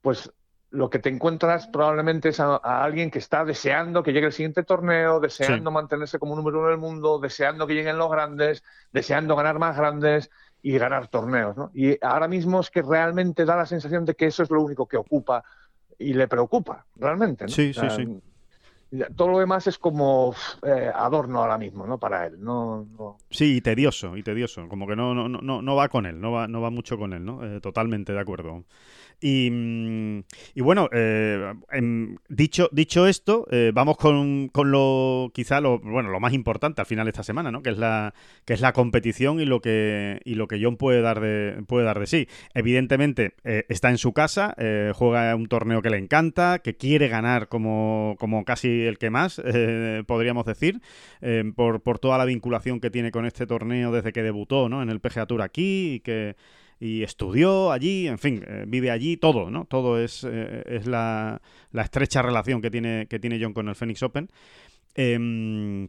[0.02, 0.31] pues
[0.70, 4.62] lo que te encuentras probablemente es a, alguien que está deseando que llegue el siguiente
[4.62, 9.59] torneo, deseando mantenerse como número uno del mundo, deseando que lleguen los grandes, deseando ganar
[9.59, 11.57] más grandes y ganar torneos.
[11.57, 11.70] ¿no?
[11.72, 14.87] Y ahora mismo es que realmente da la sensación de que eso es lo único
[14.87, 15.42] que ocupa
[15.98, 17.44] y le preocupa, realmente.
[17.44, 17.50] ¿no?
[17.50, 18.20] Sí, sí, sí
[19.16, 21.98] todo lo demás es como eh, adorno ahora mismo, ¿no?
[21.98, 25.88] Para él, no, Sí, y tedioso, y tedioso, como que no, no, no, no va
[25.88, 27.44] con él, no va, no va mucho con él, ¿no?
[27.44, 28.64] Eh, totalmente de acuerdo.
[29.20, 35.61] Y, mm, y bueno, eh, em, dicho, dicho esto, eh, vamos con, con, lo quizá
[35.61, 37.62] lo, bueno, lo más importante al final de esta semana, ¿no?
[37.62, 41.00] Que es la, que es la competición y lo que, y lo que John puede
[41.00, 42.28] dar de, puede dar de sí.
[42.54, 44.54] Evidentemente, eh, está en su casa,
[44.94, 49.42] juega un torneo que le encanta, que quiere ganar como, como casi el que más,
[50.07, 50.81] podríamos decir,
[51.57, 54.83] por, por toda la vinculación que tiene con este torneo desde que debutó, ¿no?
[54.83, 56.37] En el PGA Tour aquí y que
[56.80, 59.64] y estudió allí, en fin, eh, vive allí, todo, ¿no?
[59.64, 61.40] Todo es, eh, es la,
[61.72, 64.28] la, estrecha relación que tiene, que tiene John con el Phoenix Open.
[64.94, 65.88] Em,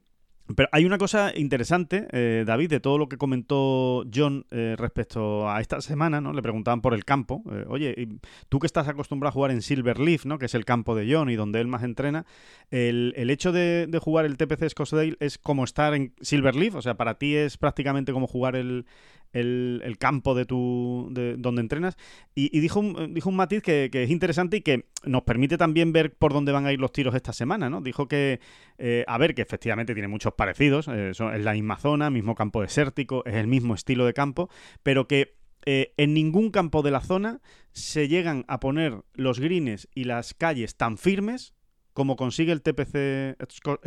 [0.55, 5.61] pero hay una cosa interesante, eh, David, de todo lo que comentó John respecto a
[5.61, 6.33] esta semana, ¿no?
[6.33, 7.43] Le preguntaban por el campo.
[7.67, 8.07] Oye,
[8.49, 10.39] tú que estás acostumbrado a jugar en Silverleaf, ¿no?
[10.39, 12.25] Que es el campo de John y donde él más entrena,
[12.71, 16.81] el, el hecho de, de, jugar el TPC Scottsdale es como estar en Silverleaf, o
[16.81, 18.87] sea, para ti es prácticamente como jugar el,
[19.33, 21.97] el, campo de tu de donde entrenas
[22.35, 26.15] y, dijo, un, dijo un matiz que, es interesante y que nos permite también ver
[26.15, 27.81] por dónde van a ir los tiros esta semana, ¿no?
[27.81, 28.39] Dijo que,
[28.77, 32.61] eh, a ver, que efectivamente tiene muchos parecidos, eh, es la misma zona, mismo campo
[32.61, 34.49] desértico, es el mismo estilo de campo,
[34.83, 39.87] pero que eh, en ningún campo de la zona se llegan a poner los greens
[39.93, 41.53] y las calles tan firmes
[41.93, 43.37] como consigue el TPC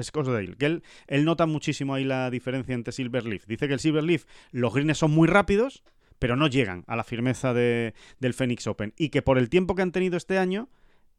[0.03, 0.57] Scottsdale.
[0.57, 3.47] Que él, él nota muchísimo ahí la diferencia entre Silverleaf.
[3.47, 5.83] Dice que el Silverleaf, los greens son muy rápidos,
[6.19, 8.95] pero no llegan a la firmeza de, del Phoenix Open.
[8.97, 10.69] Y que por el tiempo que han tenido este año,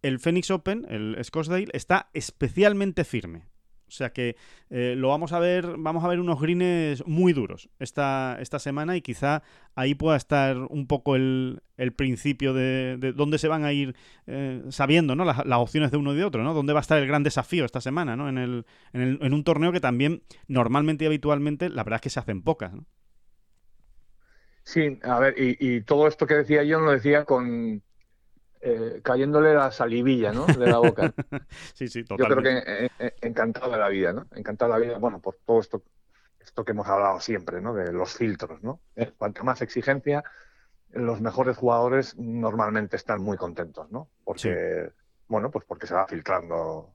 [0.02, 3.44] el Phoenix Open, el Scottsdale, está especialmente firme.
[3.94, 4.36] O sea que
[4.72, 8.98] eh, lo vamos a ver, vamos a ver unos greens muy duros esta, esta semana
[8.98, 9.44] y quizá
[9.76, 11.62] ahí pueda estar un poco el,
[11.96, 15.26] principio de, dónde se van a ir eh, sabiendo ¿no?
[15.26, 16.56] Las, opciones de uno y de otro, ¿no?
[16.56, 18.30] Dónde va a estar el gran desafío esta semana, ¿no?
[18.30, 22.02] En, el, en, el, en un torneo que también normalmente y habitualmente la verdad es
[22.02, 22.86] que se hacen pocas, ¿no?
[24.64, 27.84] Sí, a ver, y, y todo esto que decía yo lo decía con,
[28.66, 30.46] eh, cayéndole la salivilla, ¿no?
[30.46, 31.14] De la boca.
[31.74, 32.34] sí, sí, totalmente.
[32.34, 34.26] Yo creo que eh, eh, encantado de la vida, ¿no?
[34.34, 35.84] Encantado de la vida, bueno, por todo esto,
[36.40, 37.74] esto que hemos hablado siempre, ¿no?
[37.74, 38.80] De los filtros, ¿no?
[39.18, 40.24] Cuanto más exigencia,
[40.92, 44.08] los mejores jugadores normalmente están muy contentos, ¿no?
[44.24, 44.94] Porque,
[45.28, 46.94] bueno, pues porque se va filtrando,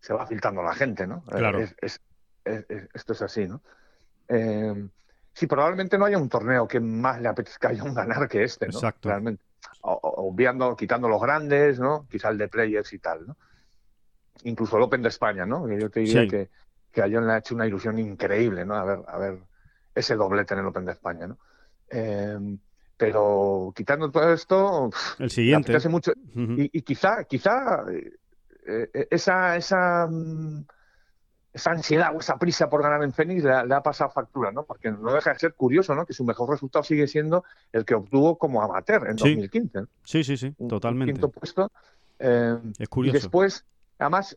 [0.00, 1.24] se va filtrando la gente, ¿no?
[1.24, 1.60] Claro.
[1.60, 3.62] esto es así, ¿no?
[5.32, 8.66] sí, probablemente no haya un torneo que más le apetezca a un ganar que este,
[8.66, 8.72] ¿no?
[8.72, 9.08] Exacto.
[9.08, 9.44] Realmente
[9.82, 12.06] obviando, quitando los grandes, ¿no?
[12.10, 13.36] Quizá el de players y tal, ¿no?
[14.44, 15.68] Incluso el Open de España, ¿no?
[15.68, 16.50] yo te diría que,
[16.90, 18.74] que a John le ha hecho una ilusión increíble, ¿no?
[18.74, 19.38] A ver, a ver
[19.94, 21.38] ese doblete en el Open de España, ¿no?
[21.88, 22.58] Em,
[22.96, 25.88] pero quitando todo esto, el siguiente.
[25.88, 28.12] Mucho, y, quizá, quizá eh,
[28.66, 30.64] eh, esa, esa mm,
[31.54, 34.64] esa ansiedad o esa prisa por ganar en Fénix le ha, pasado factura, ¿no?
[34.64, 36.04] Porque no deja de ser curioso, ¿no?
[36.04, 39.84] Que su mejor resultado sigue siendo el que obtuvo como amateur en 2015.
[40.02, 41.12] Sí, sí, sí, totalmente.
[41.12, 41.70] quinto puesto.
[42.18, 43.16] Eh, es curioso.
[43.16, 43.64] Y después,
[44.00, 44.36] además,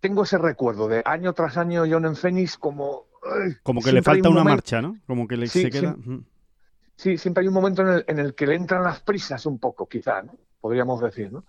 [0.00, 3.04] tengo ese recuerdo de año tras año John en Fénix como...
[3.62, 4.98] como que le falta una marcha, ¿no?
[5.06, 5.96] Como que le se queda...
[6.96, 10.20] Sí, siempre hay un momento en el, que le entran las prisas un poco, quizá,
[10.22, 10.34] ¿no?
[10.60, 11.44] Podríamos decir, ¿no?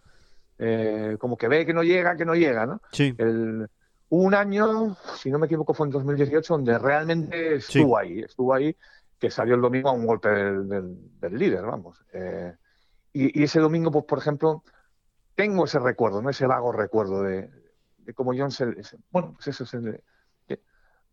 [0.60, 2.82] Eh, como que ve que no llega, que no llega, ¿no?
[2.94, 3.14] Sí.
[3.18, 3.68] El,
[4.12, 8.76] un año, si no me equivoco, fue en 2018, donde realmente estuvo ahí, estuvo ahí,
[9.18, 10.98] que salió el domingo a un golpe del,
[11.32, 12.04] líder, vamos.
[12.12, 12.54] Eh,
[13.14, 14.64] y, ese domingo, pues, por ejemplo,
[15.34, 16.30] tengo ese recuerdo, ¿no?
[16.30, 17.50] ese vago recuerdo de,
[18.14, 18.66] cómo John se,
[19.12, 19.80] bueno, pues eso, se,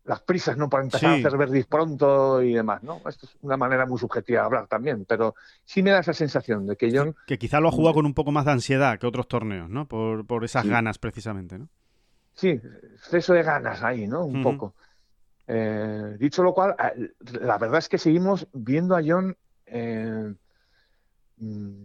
[0.03, 0.69] las prisas, ¿no?
[0.69, 2.97] Para empezar a hacer verdis pronto y demás, ¿no?
[3.07, 6.67] Esto es una manera muy subjetiva de hablar también, pero sí me da esa sensación
[6.67, 7.15] de que John...
[7.27, 9.87] Que quizá lo ha jugado con un poco más de ansiedad que otros torneos, ¿no?
[9.87, 11.69] Por, por esas ganas, precisamente, ¿no?
[12.39, 12.61] Sí,
[12.95, 14.23] exceso de ganas ahí, ¿no?
[14.23, 14.73] Un poco.
[15.45, 20.33] Eh, dicho lo cual, eh, la verdad es que seguimos viendo a John eh,
[21.37, 21.83] mm,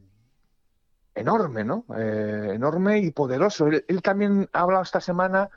[1.15, 1.85] enorme, ¿no?
[1.97, 3.67] enorme y poderoso.
[3.69, 5.49] Él, también ha hablado esta semana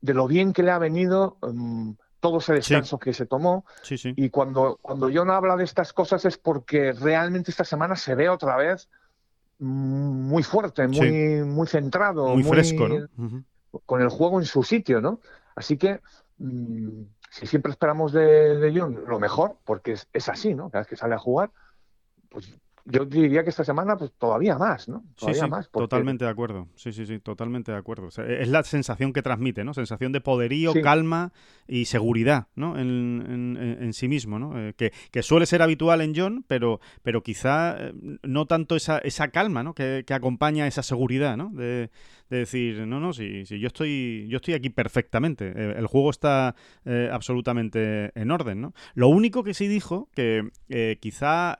[0.00, 3.64] de lo bien que le ha venido mm, todo ese descanso que se tomó.
[3.82, 4.12] Sí, sí.
[4.16, 8.28] Y cuando, cuando John habla de estas cosas es porque realmente esta semana se ve
[8.28, 8.88] otra vez
[9.60, 12.28] mm, muy fuerte, muy, muy centrado.
[12.28, 13.44] Muy, fresco, ¿no?
[13.84, 15.20] Con el juego en su sitio, ¿no?
[15.54, 16.00] Así que
[16.38, 20.70] mm, si siempre esperamos de, de, John lo mejor, porque es, es, así, ¿no?
[20.70, 21.50] Cada vez que sale a jugar,
[22.30, 22.58] pues
[22.88, 25.02] yo diría que esta semana pues todavía más, ¿no?
[25.16, 25.70] Todavía sí, sí, más.
[25.70, 26.68] Totalmente de acuerdo.
[26.76, 28.08] Sí, sí, sí, totalmente de acuerdo.
[28.08, 29.74] es la sensación que transmite, ¿no?
[29.74, 31.32] Sensación de poderío, calma
[31.66, 32.78] y seguridad, ¿no?
[32.78, 34.58] En, en, sí mismo, ¿no?
[34.58, 38.98] Eh, que, que, suele ser habitual en John, pero, pero quizá eh, no tanto esa,
[38.98, 39.74] esa calma, ¿no?
[39.74, 41.50] Que, que acompaña esa seguridad, ¿no?
[41.50, 41.90] De,
[42.30, 45.52] de decir, no, no, sí, sí, yo estoy, yo estoy aquí perfectamente.
[45.54, 48.74] Eh, el juego está eh, absolutamente en orden, ¿no?
[48.94, 51.58] Lo único que sí dijo, que eh, quizá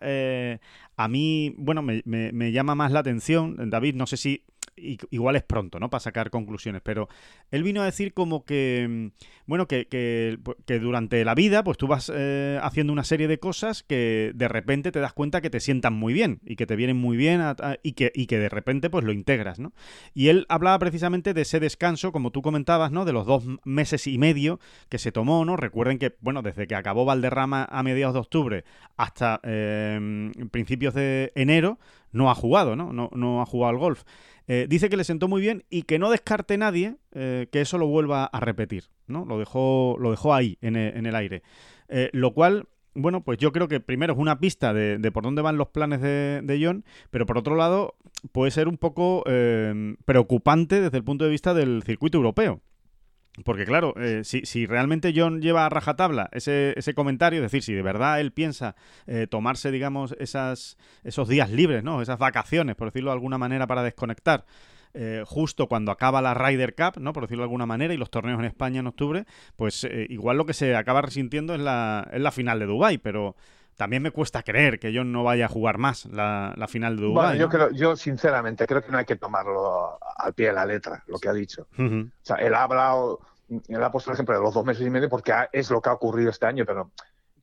[0.96, 4.44] a mí, bueno, me, me, llama más la atención, David, no sé si
[4.76, 5.90] igual es pronto, ¿no?
[5.90, 7.08] Para sacar conclusiones, pero
[7.50, 10.38] él vino a decir como que, mm, bueno, que, que,
[10.78, 14.92] durante la vida, pues tú vas eh, haciendo una serie de cosas que de repente
[14.92, 17.42] te das cuenta que te sientan muy bien y que te vienen muy bien
[17.82, 19.72] y, que, y que de repente pues lo integras, ¿no?
[20.14, 23.04] Y él hablaba precisamente de ese descanso, como tú comentabas, ¿no?
[23.04, 25.56] De los dos meses y medio que se tomó, ¿no?
[25.56, 28.64] Recuerden que, bueno, desde que acabó Valderrama a mediados de octubre
[28.96, 31.78] hasta eh, principios de enero,
[32.12, 32.92] no ha jugado, ¿no?
[32.92, 34.04] No, no ha jugado al golf.
[34.48, 37.78] Eh, dice que le sentó muy bien y que no descarte nadie eh, que eso
[37.78, 39.24] lo vuelva a repetir, ¿no?
[39.24, 41.42] Lo dejó, lo dejó ahí, en e, el, aire.
[41.88, 45.42] Eh, lo cual, bueno, pues yo creo que primero es una pista de, por dónde
[45.42, 47.96] van los planes de, de, John, pero por otro lado
[48.32, 49.24] puede ser un poco
[50.04, 52.60] preocupante desde el punto de vista del circuito europeo.
[53.44, 57.62] Porque claro, eh, si, si, realmente John lleva a rajatabla ese, ese comentario, es decir,
[57.62, 62.00] si de verdad él piensa eh, tomarse, digamos, esas, esos días libres, ¿no?
[62.00, 64.46] Esas vacaciones, por decirlo de alguna manera, para desconectar,
[64.94, 67.12] eh, justo cuando acaba la Ryder Cup, ¿no?
[67.12, 70.46] Por decirlo de alguna manera, y los torneos en España en octubre, pues igual lo
[70.46, 73.36] que se acaba resintiendo es la, es la final de Dubai pero
[73.76, 77.02] también me cuesta creer que John no vaya a jugar más la, la final de
[77.02, 77.26] Dubai.
[77.26, 80.66] Bueno, yo creo, yo sinceramente creo que no hay que tomarlo al pie de la
[80.66, 81.68] letra, lo que ha dicho.
[81.78, 83.20] O sea, él ha hablado,
[83.68, 85.90] él ha puesto el ejemplo de los dos meses y medio porque es lo que
[85.90, 86.90] ha ocurrido este año, pero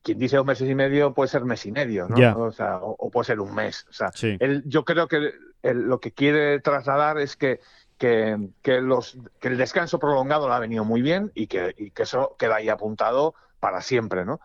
[0.01, 2.15] quien dice dos meses y medio puede ser mes y medio, ¿no?
[2.37, 3.85] O, sea, o, puede ser un mes.
[3.89, 7.61] O sea, él, yo creo que lo que quiere trasladar es que
[7.97, 11.91] que, que, los, que el descanso prolongado le ha venido muy bien y que, y
[11.91, 14.41] que eso queda ahí apuntado para siempre, ¿no?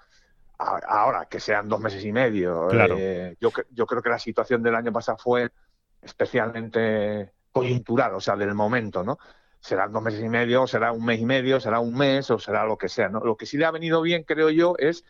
[0.59, 2.68] Ahora que sean dos meses y medio.
[2.73, 5.51] Eh, yo, yo creo que la situación del año pasado fue
[6.03, 9.18] especialmente coyuntural, o sea, del momento, ¿no?
[9.61, 12.64] Serán dos meses y medio, será un mes y medio, será un mes o será
[12.64, 13.21] lo que sea, ¿no?
[13.21, 15.05] Lo que sí le ha venido bien, creo yo, es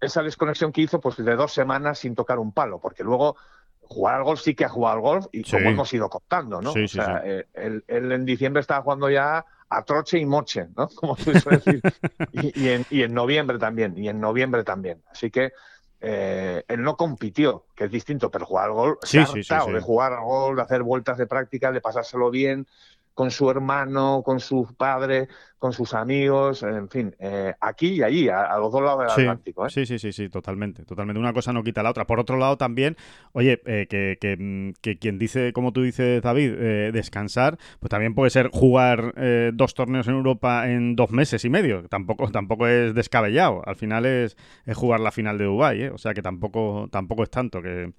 [0.00, 3.36] esa desconexión que hizo pues de dos semanas sin tocar un palo, porque luego
[3.80, 6.72] jugar al golf sí que ha jugado al golf y como hemos ido contando, ¿no?
[6.72, 9.44] o sea, eh, él, en diciembre estaba jugando ya
[9.76, 10.88] a troche y moche, ¿no?
[10.94, 11.82] Como tú decir.
[12.32, 15.02] y, en, y, en, noviembre también, y en noviembre también.
[15.10, 15.52] Así que
[16.00, 20.12] eh, él no compitió, que es distinto, pero jugar al golf, se ha de jugar
[20.12, 22.66] al golf, de hacer vueltas de práctica, de pasárselo bien,
[23.14, 28.28] con su hermano, con su padre, con sus amigos, en fin, eh, aquí y allí,
[28.28, 29.64] a, los dos lados del Atlántico.
[29.64, 29.70] ¿eh?
[29.70, 31.20] Sí, sí, sí, sí, totalmente, totalmente.
[31.20, 32.06] Una cosa no quita la otra.
[32.06, 32.96] Por otro lado, también,
[33.32, 38.14] oye, eh, que, que, mm, que, quien dice, como tú dices, David, descansar, pues también
[38.14, 39.14] puede ser jugar
[39.54, 41.88] dos torneos en Europa en dos meses y medio.
[41.88, 43.62] Tampoco, tampoco es descabellado.
[43.64, 47.30] Al final es, es jugar la final de Dubái, o sea que tampoco, tampoco es
[47.30, 47.92] tanto que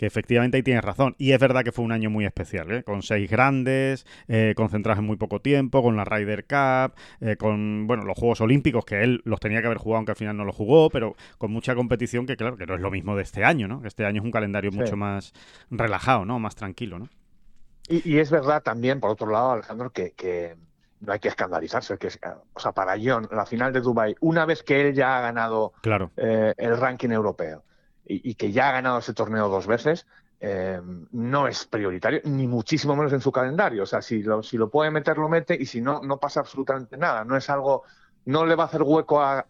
[0.00, 1.14] que efectivamente ahí tienes razón.
[1.18, 2.82] Y es verdad que fue un año muy especial, ¿eh?
[2.82, 7.86] con seis grandes, eh, concentrados en muy poco tiempo, con la Ryder Cup, eh, con
[7.86, 10.46] bueno los Juegos Olímpicos, que él los tenía que haber jugado, aunque al final no
[10.46, 13.44] lo jugó, pero con mucha competición que claro, que no es lo mismo de este
[13.44, 13.82] año, ¿no?
[13.84, 15.34] Este año es un calendario mucho más
[15.70, 16.38] relajado, ¿no?
[16.38, 17.10] Más tranquilo, ¿no?
[17.86, 20.56] Y, es verdad también, por otro lado, Alejandro, que,
[21.00, 21.98] no hay que escandalizarse.
[21.98, 22.08] Que,
[22.54, 25.74] o sea, para John, la final de Dubai, una vez que él ya ha ganado
[25.82, 26.10] claro.
[26.16, 27.64] el ranking europeo,
[28.04, 30.06] y, que ya ha ganado ese torneo dos veces,
[30.40, 30.80] eh,
[31.12, 33.82] no es prioritario, ni muchísimo menos en su calendario.
[33.82, 36.40] O sea, si lo, si lo puede meter, lo mete, y si no, no pasa
[36.40, 37.24] absolutamente nada.
[37.24, 37.84] No es algo,
[38.24, 39.46] no le va a hacer hueco a,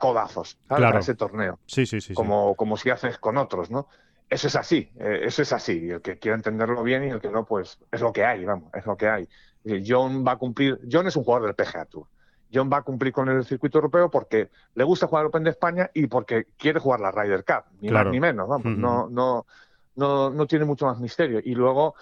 [0.00, 1.58] codazos a ese torneo.
[1.66, 2.14] Sí, sí, sí.
[2.14, 3.86] Como, como si haces con otros, ¿no?
[4.28, 5.90] Eso es así, eh, eso es así.
[5.90, 8.70] El que quiera entenderlo bien y el que no, pues es lo que hay, vamos,
[8.74, 9.28] es lo que hay.
[9.86, 12.06] John va a cumplir, John es un jugador del PGA Tour.
[12.52, 15.50] John va a cumplir con el circuito europeo porque le gusta jugar el Open de
[15.50, 19.46] España y porque quiere jugar la Ryder Cup, ni más ni menos, vamos, no, no,
[19.96, 21.40] no, no tiene mucho más misterio.
[21.42, 21.94] Y luego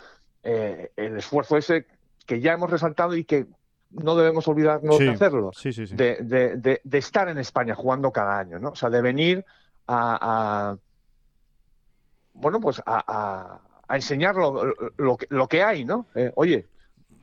[0.43, 1.87] eh, el esfuerzo ese
[2.27, 3.47] que ya hemos resaltado y que
[3.91, 8.71] no debemos olvidarnos de hacerlo, de, de, estar en España jugando cada año, ¿no?
[8.71, 9.45] O sea, de venir
[9.87, 10.77] a,
[12.35, 16.07] bueno, pues a, a, enseñar lo, lo, lo, que hay, ¿no?
[16.15, 16.67] Eh, oye,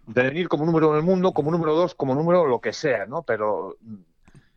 [0.08, 3.24] de venir como número del mundo, como número dos, como número lo que sea, ¿no?
[3.24, 3.78] Pero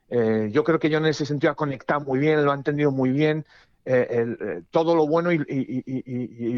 [0.08, 2.90] eh, yo creo que yo en ese sentido ha conectado muy bien, lo ha entendido
[2.90, 3.44] muy bien,
[3.84, 5.36] eh, eh, todo lo bueno y,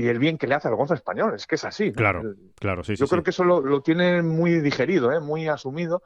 [0.09, 1.93] el bien que le hace al golf español, es que es así.
[1.93, 5.21] Claro, claro, sí, Yo creo que eso lo, tiene muy digerido, ¿eh?
[5.21, 6.03] muy asumido,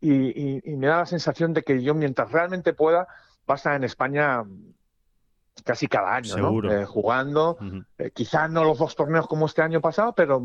[0.00, 3.08] y, me da la sensación de que yo, mientras realmente pueda,
[3.48, 4.44] va a estar en España
[5.64, 6.86] casi cada año, ¿no?
[6.86, 7.58] jugando,
[8.12, 10.40] quizás no los dos torneos como este año pasado, pero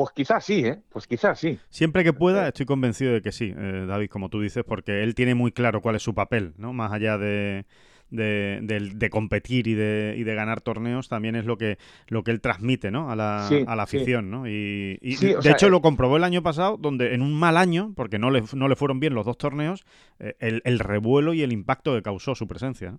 [0.00, 0.80] pues quizás sí, ¿eh?
[0.88, 1.58] Pues quizás sí.
[1.68, 5.14] Siempre que pueda, estoy convencido de que sí, eh, David, como tú dices, porque él
[5.14, 6.72] tiene muy claro cuál es su papel, ¿no?
[6.72, 7.66] Más allá de,
[8.08, 11.76] de, competir y de, y de, ganar torneos también es lo que,
[12.08, 13.10] lo que él transmite ¿no?
[13.10, 14.30] a, la, a la afición.
[14.30, 14.48] ¿no?
[14.48, 18.30] Y, de hecho lo comprobó el año pasado, donde en un mal año, porque no
[18.30, 19.84] le, no le fueron bien los dos torneos,
[20.18, 22.96] eh, el, el, revuelo y el impacto que causó su presencia.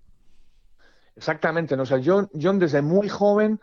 [1.16, 1.82] Exactamente, ¿no?
[1.82, 3.58] o sea, John, John desde muy joven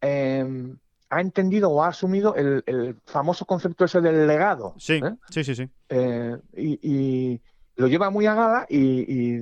[0.00, 0.78] em,
[1.10, 4.74] ha entendido o ha asumido el, famoso concepto ese del legado.
[4.78, 5.16] Sí, ¿eh?
[5.28, 5.68] sí, sí, sí.
[5.88, 7.40] Eh, y,
[7.76, 9.40] lo lleva muy a gala y,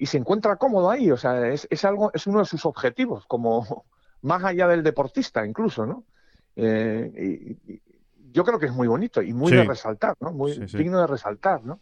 [0.00, 1.10] se encuentra cómodo ahí.
[1.10, 3.84] O sea, es, algo, es uno de sus objetivos, como
[4.22, 6.04] más allá del deportista incluso, ¿no?
[6.56, 7.80] Eh, y,
[8.32, 10.30] yo creo que es muy bonito y muy de resaltar, ¿no?
[10.30, 11.80] Muy digno de resaltar, ¿no?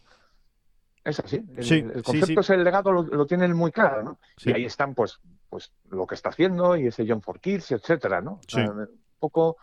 [1.03, 1.43] Es así.
[1.57, 4.19] El, concepto es el legado lo, tienen muy claro, ¿no?
[4.43, 8.21] Y ahí están, pues, pues lo que está haciendo y ese John for Kids, etcétera,
[8.21, 8.39] ¿no?
[8.55, 8.87] un
[9.19, 9.57] poco.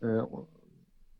[0.00, 0.22] Eh,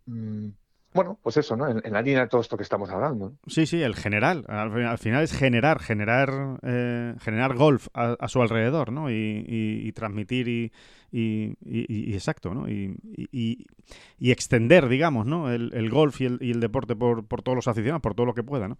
[0.07, 0.49] mm,
[0.95, 1.69] bueno, pues eso, ¿no?
[1.69, 3.35] En, la línea de todo esto que estamos hablando.
[3.47, 4.45] Sí, sí, el general.
[4.49, 9.11] Al, final es generar, generar, eh, generar golf a, su alrededor, ¿no?
[9.11, 10.73] Y, transmitir y,
[11.13, 12.69] y, exacto, ¿no?
[12.69, 13.67] Y,
[14.19, 15.53] extender, digamos, ¿no?
[15.53, 18.67] El, golf y el, deporte por, por, todos los aficionados, por todo lo que pueda,
[18.67, 18.79] ¿no?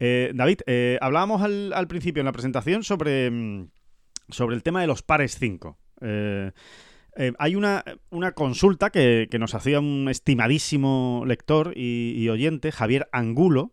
[0.00, 3.68] Eh, David, eh, hablábamos al, al, principio en la presentación sobre, mm,
[4.28, 5.78] sobre el tema de los pares 5.
[6.00, 6.50] Eh,
[7.16, 7.84] eh, hay una,
[8.34, 13.72] consulta que, nos hacía un estimadísimo lector y, oyente, Javier Angulo,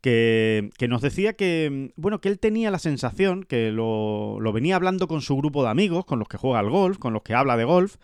[0.00, 5.06] que, nos decía que, bueno, que él tenía la sensación, que lo, lo venía hablando
[5.08, 7.56] con su grupo de amigos, con los que juega al golf, con los que habla
[7.56, 7.96] de golf,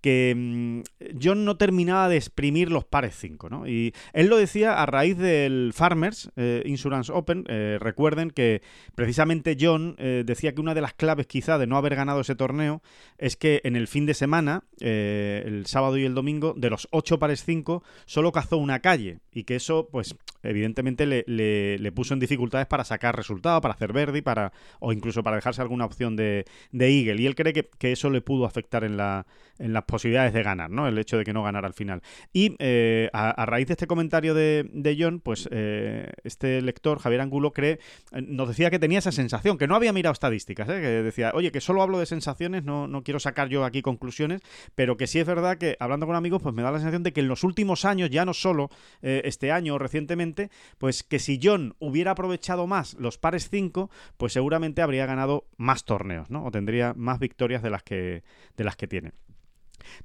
[0.00, 0.80] que mm,
[1.22, 3.66] John no terminaba de exprimir los pares 5, ¿no?
[3.66, 7.44] Y él lo decía a raíz del Farmers eh, Insurance Open.
[7.48, 8.62] Eh, recuerden que
[8.94, 12.34] precisamente John eh, decía que una de las claves quizá de no haber ganado ese
[12.34, 12.82] torneo
[13.18, 17.18] es que en el fin de semana, el sábado y el domingo, de los 8
[17.18, 22.20] pares 5, solo cazó una calle y que eso, pues, evidentemente le, le, puso en
[22.20, 26.44] dificultades para sacar resultados, para hacer verde, para, o incluso para dejarse alguna opción de,
[26.72, 27.20] de Eagle.
[27.22, 29.26] Y él cree que, que eso le pudo afectar en la,
[29.58, 30.86] en las posibilidades de ganar, ¿no?
[30.88, 32.02] El hecho de que no ganara al final.
[32.32, 37.52] Y eh, a, raíz de este comentario de, John, pues eh, este lector, Javier Angulo,
[37.52, 37.78] cree,
[38.12, 41.52] eh, nos decía que tenía esa sensación, que no había mirado estadísticas, que decía, oye,
[41.52, 44.42] que solo hablo de sensaciones, no, no quiero sacar yo aquí conclusiones,
[44.74, 47.12] pero que sí es verdad que hablando con amigos, pues me da la sensación de
[47.12, 48.70] que en los últimos años, ya no solo
[49.02, 54.32] este año o recientemente, pues que si John hubiera aprovechado más los pares 5, pues
[54.32, 56.44] seguramente habría ganado más torneos, ¿no?
[56.44, 58.24] O tendría más victorias de las que,
[58.56, 59.12] de las que tiene.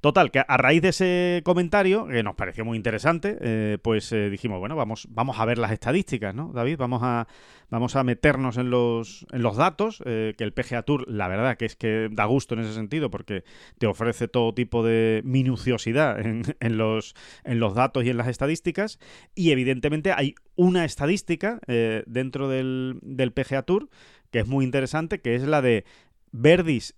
[0.00, 4.30] Total, que a raíz de ese comentario, que nos pareció muy interesante, eh, pues eh,
[4.30, 6.76] dijimos, bueno, vamos, vamos a ver las estadísticas, ¿no, David?
[6.78, 7.26] Vamos a,
[7.70, 11.56] vamos a meternos en los, en los datos, eh, que el PGA Tour, la verdad
[11.56, 13.44] que es que da gusto en ese sentido, porque
[13.78, 17.14] te ofrece todo tipo de minuciosidad en, los,
[17.44, 18.98] en los datos y en las estadísticas,
[19.34, 21.60] y evidentemente hay una estadística
[22.06, 23.88] dentro del, del PGA Tour
[24.32, 25.84] que es muy interesante, que es la de
[26.32, 26.96] Verdis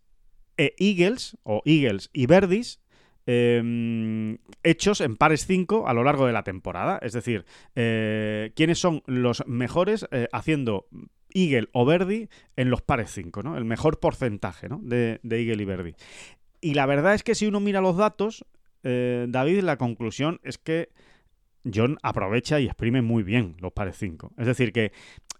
[0.56, 2.80] e Eagles, o Eagles y Verdis,
[3.26, 6.98] em, hechos en pares 5 a lo largo de la temporada.
[7.02, 10.86] Es decir, eh, quiénes son los mejores eh, haciendo
[11.34, 13.56] Eagle o Verdi en los pares 5, ¿no?
[13.56, 14.80] El mejor porcentaje ¿no?
[14.82, 15.94] de, Eagle y Verdi.
[16.60, 18.46] Y la verdad es que si uno mira los datos,
[18.84, 20.90] eh, David, la conclusión es que
[21.72, 24.32] John aprovecha y exprime muy bien los pares 5.
[24.38, 24.92] Es decir, que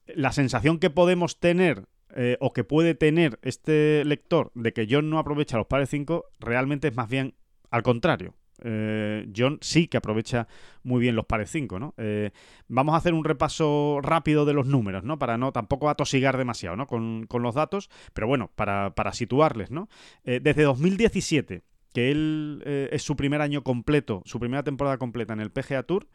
[0.07, 5.11] la sensación que podemos tener eh, o que puede tener este lector de que John
[5.11, 7.35] no aprovecha los pares 5, realmente es más bien
[7.70, 8.35] al contrario.
[8.62, 10.46] Eh, John sí que aprovecha
[10.85, 11.92] muy bien los pares 5, ¿no?
[11.96, 12.31] Eh,
[12.68, 15.18] vamos a hacer un repaso rápido de los números, ¿no?
[15.18, 16.87] Para no tampoco atosigar demasiado, ¿no?
[16.87, 19.88] Con, los datos, pero bueno, para, para situarles, ¿no?
[20.24, 25.50] desde 2017, que él es su primer año completo, su primera temporada completa en el
[25.50, 26.07] PGA Tour,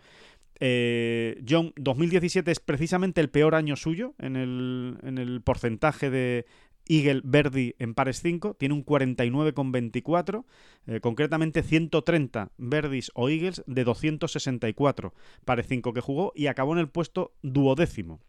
[0.59, 6.45] eh, John, 2017 es precisamente el peor año suyo en el, porcentaje de
[6.87, 10.45] Eagle Verdi en pares 5, tiene un 49,24,
[10.87, 15.13] eh, concretamente 130 Verdis o Eagles de 264
[15.45, 18.19] pares 5 que jugó y acabó en el puesto duodécimo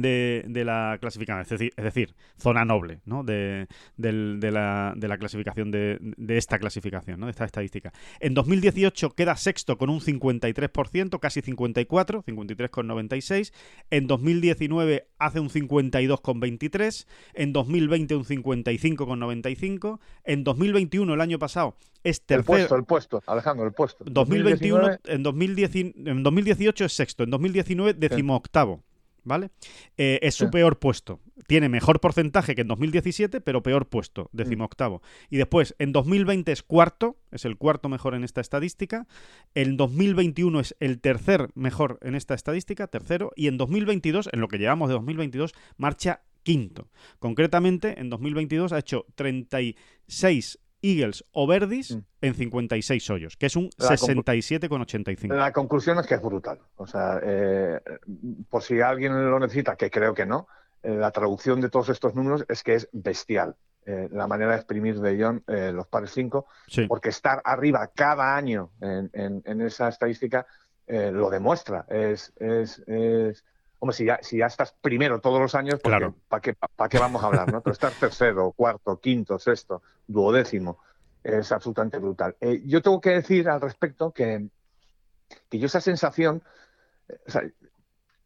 [0.00, 3.22] de, la clasificación, es decir, es decir, zona noble ¿no?
[3.24, 3.66] de,
[3.98, 7.26] la, clasificación de, esta clasificación, ¿no?
[7.26, 7.92] de esta estadística.
[8.20, 13.52] En 2018 queda sexto con un 53%, casi 54, 53,96.
[13.90, 17.06] En 2019 hace un 52,23.
[17.34, 19.98] En 2020 un 55,95.
[20.24, 22.56] En 2021, el año pasado, es tercero.
[22.56, 24.04] El puesto, el puesto, Alejandro, el puesto.
[24.06, 28.82] 2021, en, 2010, en 2018 es sexto, en 2019 decimoctavo.
[29.24, 29.50] ¿Vale?
[29.96, 31.20] Eh, es su peor puesto.
[31.46, 35.02] Tiene mejor porcentaje que en 2017, pero peor puesto, decimoctavo.
[35.30, 39.06] Y después, en 2020 es cuarto, es el cuarto mejor en esta estadística.
[39.54, 43.32] En 2021 es el tercer mejor en esta estadística, tercero.
[43.36, 46.88] Y en 2022, en lo que llevamos de 2022, marcha quinto.
[47.18, 52.00] Concretamente, en 2022 ha hecho 36 Eagles o Verdis mm.
[52.20, 55.34] en 56 hoyos, que es un 67,85.
[55.34, 56.60] La conclusión es que es brutal.
[56.76, 57.80] O sea, eh,
[58.50, 60.46] por si alguien lo necesita, que creo que no,
[60.82, 63.56] eh, la traducción de todos estos números es que es bestial.
[63.86, 66.46] Eh, la manera de exprimir de John los pares 5,
[66.88, 70.46] porque estar arriba cada año en, esa estadística
[70.86, 71.84] lo demuestra.
[71.88, 73.44] Es, es, es,
[73.84, 76.14] Hombre, si ya, si ya estás primero todos los años, claro.
[76.26, 76.56] ¿para qué,
[76.88, 77.52] qué vamos a hablar?
[77.52, 77.60] ¿no?
[77.60, 80.78] Pero estar tercero, cuarto, quinto, sexto, duodécimo,
[81.22, 82.34] es absolutamente brutal.
[82.40, 84.48] Eh, yo tengo que decir al respecto que,
[85.50, 86.42] que yo esa sensación,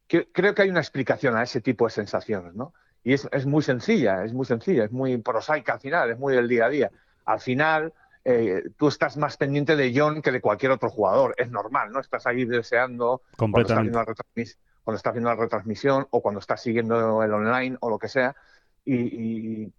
[0.07, 2.73] creo que hay una explicación a ese tipo de sensaciones, ¿no?
[3.03, 6.37] Y es, es, muy sencilla, es muy sencilla, es muy prosaica al final, es muy
[6.37, 6.91] del día a día.
[7.25, 7.93] Al final,
[8.25, 11.35] eh, tú estás más pendiente de John que de cualquier otro jugador.
[11.37, 11.99] Es normal, ¿no?
[11.99, 14.27] Estás ahí deseando Completamente cuando estás
[15.13, 18.35] viendo la retransmisión o cuando estás siguiendo el online o lo que sea,
[18.85, 19.73] y,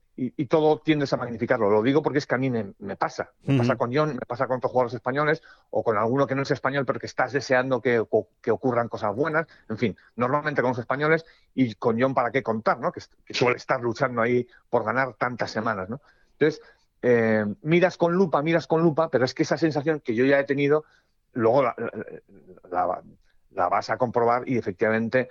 [0.49, 1.69] todo tiendes a magnificarlo.
[1.69, 3.31] Lo digo porque es que a mí me, pasa.
[3.43, 6.41] Me pasa con John, me pasa con otros jugadores españoles o con alguno que no
[6.41, 9.47] es español, pero que estás deseando que, ocurran cosas buenas.
[9.69, 11.25] En fin, normalmente con los españoles
[11.55, 12.79] y con John, ¿para qué contar?
[12.79, 12.91] ¿no?
[12.91, 13.01] Que,
[13.33, 15.89] suele estar luchando ahí por ganar tantas semanas.
[15.89, 16.01] ¿no?
[16.33, 16.61] Entonces,
[17.01, 20.39] eh, miras con lupa, miras con lupa, pero es que esa sensación que yo ya
[20.39, 20.83] he tenido,
[21.31, 21.75] luego la,
[22.69, 23.01] la
[23.51, 25.29] vas a comprobar y efectivamente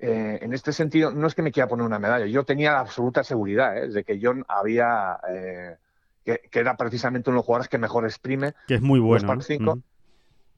[0.00, 2.80] eh, en este sentido no es que me quiera poner una medalla, yo tenía la
[2.80, 3.88] absoluta seguridad ¿eh?
[3.88, 5.76] de que John había eh,
[6.24, 8.54] que, era precisamente uno de los jugadores que mejor exprime.
[8.66, 9.40] Que es muy bueno.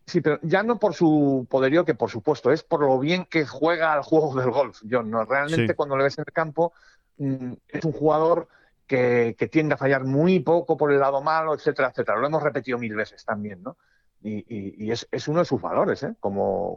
[0.07, 3.47] Sí, pero ya no por su poderío, que por supuesto, es por lo bien que
[3.47, 4.83] juega al juego del golf.
[4.91, 5.25] John, ¿no?
[5.25, 6.73] realmente cuando le ves en el campo
[7.19, 8.49] mm, es un jugador
[8.87, 12.19] que, que, tiende a fallar muy poco por el lado malo, etcétera, etcétera.
[12.19, 13.77] Lo hemos repetido mil veces también, ¿no?
[14.23, 16.15] Y, es, es, uno de sus valores, ¿eh?
[16.21, 16.77] como,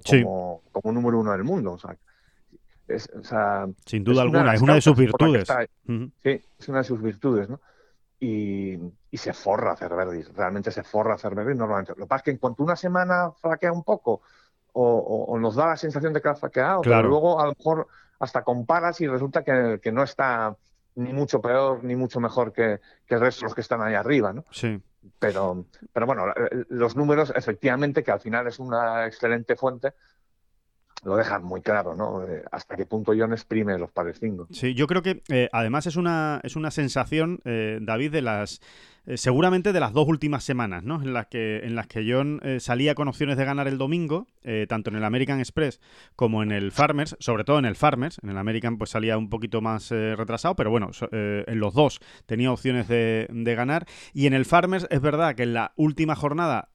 [0.72, 1.74] como, número uno del mundo.
[1.74, 1.96] O sea,
[2.88, 3.10] es,
[3.86, 5.48] Sin duda alguna, es una de sus virtudes.
[5.88, 7.60] Sí, es una de sus virtudes, ¿no?
[8.20, 8.78] Y,
[9.12, 11.92] y se forra Cerverdis, realmente se forra Cerverdis normalmente.
[11.92, 14.22] Lo que pasa es que en cuanto una semana flaquea un poco
[14.74, 17.88] o, nos da la sensación de que ha flaqueado, pero luego a lo mejor
[18.20, 20.56] hasta comparas y resulta que, que no está
[20.96, 23.96] ni mucho peor ni mucho mejor que, que el resto de los que están ahí
[23.96, 24.46] arriba, ¿no?
[24.52, 24.80] Sí.
[25.20, 26.26] Pero, pero bueno,
[26.70, 29.94] los números efectivamente, que al final es una excelente fuente,
[31.04, 32.24] lo dejan muy claro, ¿no?
[32.24, 34.48] Eh, hasta qué punto John exprime los pares 5.
[34.52, 38.62] Sí, yo creo que eh, además es una, es una sensación, eh, David, de las
[39.06, 41.02] eh, seguramente de las dos últimas semanas, ¿no?
[41.02, 44.28] En las que, en las que John eh, salía con opciones de ganar el domingo,
[44.44, 45.82] eh, tanto en el American Express
[46.16, 48.20] como en el Farmers, sobre todo en el Farmers.
[48.24, 52.52] En el American pues salía un poquito más retrasado, pero bueno, en los dos tenía
[52.52, 53.86] opciones de, ganar.
[54.14, 56.70] Y en el Farmers es verdad que en la última jornada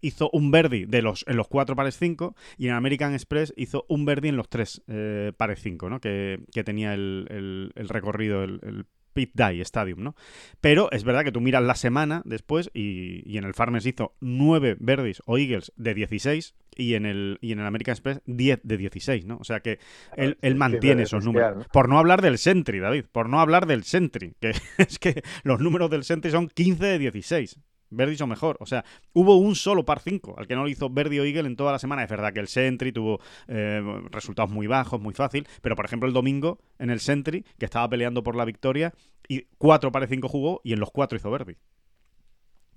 [0.00, 3.52] hizo un birdie de los, en los cuatro pares 5 y en el American Express
[3.56, 4.82] hizo un birdie en los tres
[5.36, 6.00] pares 5, ¿no?
[6.00, 10.14] Que, tenía el, recorrido, el Pit Die Stadium, ¿no?
[10.60, 14.76] Pero es verdad que tú miras la semana después y, en el Farmers hizo 9
[14.80, 18.76] Verdes o Eagles de 16 y en el, y en el American Express 10 de
[18.76, 19.38] 16, ¿no?
[19.38, 19.78] O sea que
[20.16, 21.66] él, mantiene esos números.
[21.72, 25.60] Por no hablar del Sentry, David, por no hablar del Sentry, que es que los
[25.60, 27.58] números del Sentry son 15 de 16.
[27.92, 28.56] Verdi hizo mejor.
[28.60, 31.46] O sea, hubo un solo par 5 al que no lo hizo Verdi o Eagle
[31.46, 32.02] en toda la semana.
[32.02, 36.08] Es verdad que el Sentry tuvo eh, resultados muy bajos, muy fácil, pero por ejemplo
[36.08, 38.92] el domingo en el Sentry, que estaba peleando por la victoria,
[39.28, 41.56] y cuatro pares 5 jugó y en los cuatro hizo Verdi.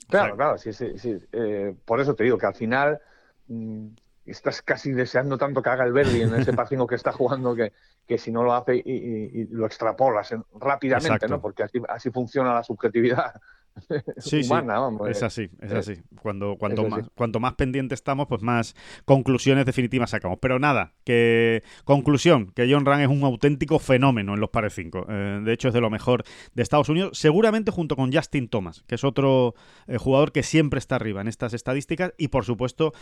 [0.07, 1.17] Claro, claro, sí, sí, sí.
[1.31, 2.99] Eh, por eso te digo que al final
[3.47, 3.87] mm,
[4.25, 7.55] estás casi deseando tanto que haga el Verdi en ese par 5 que está jugando
[7.55, 7.73] que,
[8.07, 11.41] que si no lo hace y, lo extrapolas rápidamente, ¿no?
[11.41, 13.41] Porque así, así funciona la subjetividad
[14.17, 14.53] sí, sí.
[15.09, 15.93] Es eh, así, es eh, así.
[16.21, 20.39] Cuando, cuanto, más, cuanto más pendiente estamos, pues más conclusiones definitivas sacamos.
[20.41, 25.05] Pero nada, que conclusión, que John Rand es un auténtico fenómeno en los pares 5.
[25.09, 26.23] Eh, de hecho, es de lo mejor
[26.53, 29.55] de Estados Unidos, seguramente junto con Justin Thomas, que es otro
[29.97, 32.13] jugador que siempre está arriba en estas estadísticas.
[32.17, 32.93] Y por supuesto,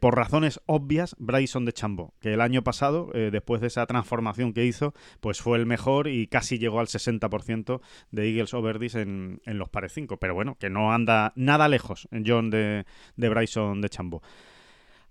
[0.00, 4.64] por razones obvias, Bryson de Chambo, que el año pasado, después de esa transformación que
[4.64, 7.80] hizo, pues fue el mejor y casi llegó al 60%
[8.10, 12.08] de Eagles Overdis en, en los pares 5, pero bueno, que no anda nada lejos
[12.24, 12.84] John de,
[13.16, 14.22] de Bryson de Chambo.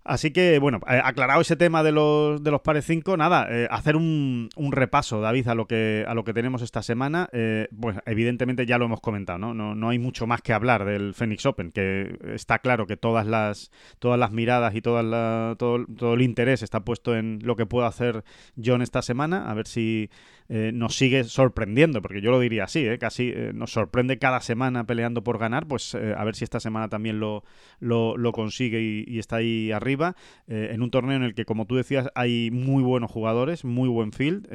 [0.09, 3.67] Así que, bueno, eh, aclarado ese tema de los, de los pares 5, nada, eh,
[3.69, 7.29] hacer un, un, repaso, David, a lo que, a lo que tenemos esta semana.
[7.31, 9.53] Eh, pues evidentemente ya lo hemos comentado, ¿no?
[9.53, 9.75] ¿no?
[9.75, 13.71] No hay mucho más que hablar del Phoenix Open, que está claro que todas las,
[13.99, 17.65] todas las miradas y todas la, todo, todo el interés está puesto en lo que
[17.67, 18.23] pueda hacer
[18.55, 20.09] John esta semana, a ver si
[20.51, 22.97] eh, nos sigue sorprendiendo, porque yo lo diría así, ¿eh?
[22.97, 26.89] casi eh, nos sorprende cada semana peleando por ganar, pues a ver si esta semana
[26.89, 27.43] también lo,
[27.79, 30.15] lo, consigue y, está ahí arriba,
[30.47, 34.11] en un torneo en el que, como tú decías, hay muy buenos jugadores, muy buen
[34.11, 34.47] field.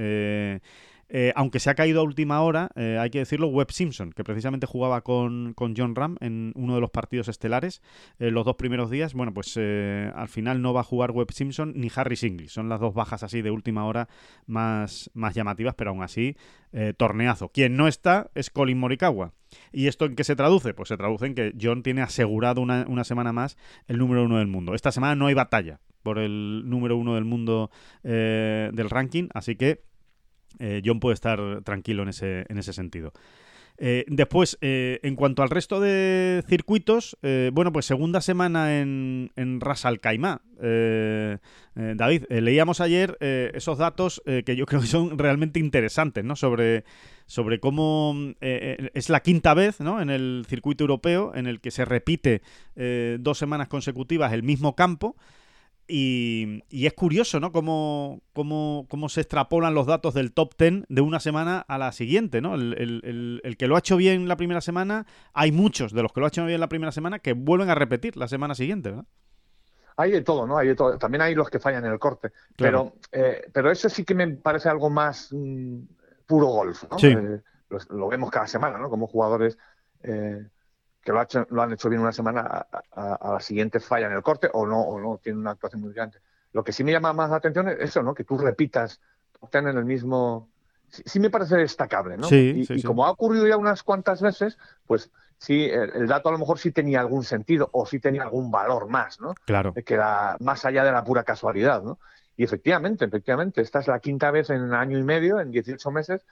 [1.17, 4.25] Eh, aunque se ha caído a última hora, eh, hay que decirlo, Webb Simpson, que
[4.25, 7.83] precisamente jugaba con, con John Ram en uno de los partidos estelares
[8.19, 9.15] los dos primeros días.
[9.15, 12.49] Bueno, pues al final no va a jugar Webb Simpson ni Harry Singley.
[12.49, 14.09] Son las dos bajas así de última hora
[14.47, 16.37] más, más llamativas, pero aún así,
[16.97, 17.49] torneazo.
[17.51, 19.33] Quien no está es Colin Morikawa.
[19.73, 20.75] ¿Y esto en qué se traduce?
[20.75, 23.57] Pues se traduce en que John tiene asegurado una, una semana más
[23.87, 24.75] el número uno del mundo.
[24.75, 27.71] Esta semana no hay batalla por el número uno del mundo
[28.03, 29.83] eh, del ranking, así que
[30.59, 33.13] eh, John puede estar tranquilo en ese, en ese sentido.
[33.77, 37.17] Eh, después, en cuanto al resto de circuitos,
[37.53, 40.43] bueno, pues segunda semana en, en Ras Al Khaimah.
[41.75, 46.37] David, leíamos ayer esos datos que yo creo que son realmente interesantes, ¿no?
[46.37, 46.85] Sobre,
[47.27, 50.01] sobre cómo es la quinta vez, ¿no?
[50.01, 52.43] En el circuito europeo en el que se repite
[53.19, 55.17] dos semanas consecutivas el mismo campo.
[55.87, 57.53] Y, es curioso, ¿no?
[57.53, 61.93] Cómo, cómo, cómo, se extrapolan los datos del top 10 de una semana a la
[61.93, 62.55] siguiente, ¿no?
[62.55, 66.27] El, que lo ha hecho bien la primera semana, hay muchos de los que lo
[66.27, 69.05] ha hecho bien la primera semana que vuelven a repetir la semana siguiente, ¿verdad?
[69.97, 70.59] Hay de todo, ¿no?
[70.59, 70.99] Hay de todo.
[70.99, 72.33] También hay los que fallan en el corte.
[72.57, 75.83] Pero, eh, pero eso sí que me parece algo más mm,
[76.27, 76.97] puro golf, ¿no?
[77.01, 77.41] Eh,
[77.91, 78.91] lo, vemos cada semana, ¿no?
[78.91, 79.57] Como jugadores
[80.03, 80.47] eh,
[81.05, 84.49] que lo, lo, han hecho bien una semana, a, la siguiente falla en el corte
[84.53, 86.19] o no, o no tienen una actuación muy grande.
[86.53, 88.15] Lo que sí me llama más la atención es eso, ¿no?
[88.15, 89.01] Que tú repitas,
[89.53, 90.49] en el mismo.
[90.89, 92.29] Sí, me parece destacable, ¿no?
[92.29, 96.39] Sí, y, como ha ocurrido ya unas cuantas veces, pues sí, el, dato a lo
[96.39, 99.35] mejor sí tenía algún sentido o sí tenía algún valor más, ¿no?
[99.45, 99.75] Claro.
[99.75, 101.99] Que era más allá de la pura casualidad, ¿no?
[102.37, 105.91] Y efectivamente, efectivamente, esta es la quinta vez en un año y medio, en 18
[105.91, 106.25] meses,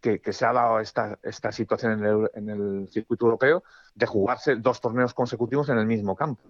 [0.00, 4.56] que, se ha dado esta, esta situación en el, en el, circuito europeo de jugarse
[4.56, 6.42] dos torneos consecutivos en el mismo campo.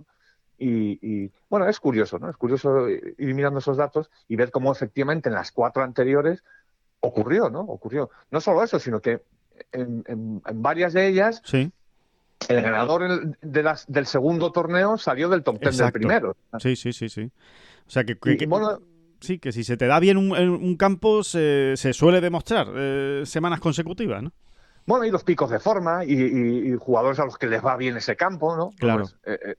[0.61, 2.29] Y, bueno, es curioso, ¿no?
[2.29, 6.43] Es curioso ir mirando esos datos y ver cómo efectivamente en las cuatro anteriores
[6.99, 7.61] ocurrió, ¿no?
[7.61, 8.11] Ocurrió.
[8.33, 9.23] No solo eso, sino que
[9.71, 11.71] en, en, varias de ellas sí.
[12.49, 16.37] el ganador de las, del segundo torneo salió del top ten del primero.
[16.59, 17.31] Sí, sí, sí, sí.
[17.87, 18.17] O sea que,
[19.21, 23.23] sí, que si se te da bien un, un campo, se, se, suele demostrar eh,
[23.25, 24.33] semanas consecutivas, ¿no?
[24.87, 28.17] Bueno, y los picos de forma y, jugadores a los que les va bien ese
[28.17, 28.71] campo, ¿no?
[28.79, 29.01] Claro.
[29.01, 29.55] Pues, eh, eh,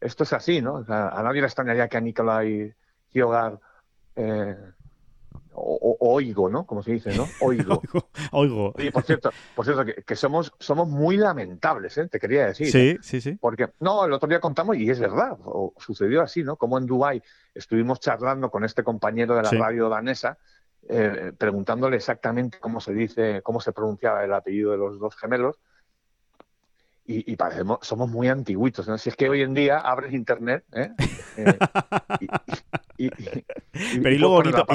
[0.00, 0.84] esto es así, ¿no?
[0.86, 2.72] a nadie le extrañaría que a Nicolai
[3.10, 3.58] Giogar
[4.14, 4.56] eh,
[5.60, 6.66] o, oigo, ¿no?
[6.66, 7.26] Como se dice, ¿no?
[7.40, 7.82] Oigo.
[8.32, 8.74] oigo.
[8.78, 12.08] Y por cierto, por cierto que, somos, somos muy lamentables, ¿eh?
[12.08, 12.70] Te quería decir.
[12.70, 13.36] Sí, sí, sí.
[13.40, 15.36] Porque, no, el otro día contamos, y es verdad,
[15.78, 16.56] sucedió así, ¿no?
[16.56, 17.22] Como en Dubái
[17.54, 20.38] estuvimos charlando con este compañero de la radio danesa,
[20.88, 25.58] eh, preguntándole exactamente cómo se dice, cómo se pronunciaba el apellido de los dos gemelos,
[27.10, 28.86] y, parecemos, somos muy antiguitos.
[28.86, 28.98] ¿no?
[28.98, 30.90] Si es que hoy en día abres internet ¿eh?
[31.38, 31.58] eh
[34.02, 34.66] pero, y lo bonito,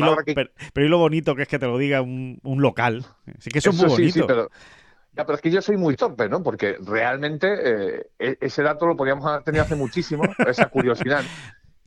[0.74, 3.06] pero, lo bonito que es que te lo diga un, local.
[3.38, 4.26] Sí que eso, es muy bonito.
[4.26, 4.50] pero,
[5.16, 6.42] ya, pero es que yo soy muy torpe, ¿no?
[6.42, 11.22] Porque realmente eh, e, ese dato lo podríamos haber tenido hace muchísimo, esa curiosidad.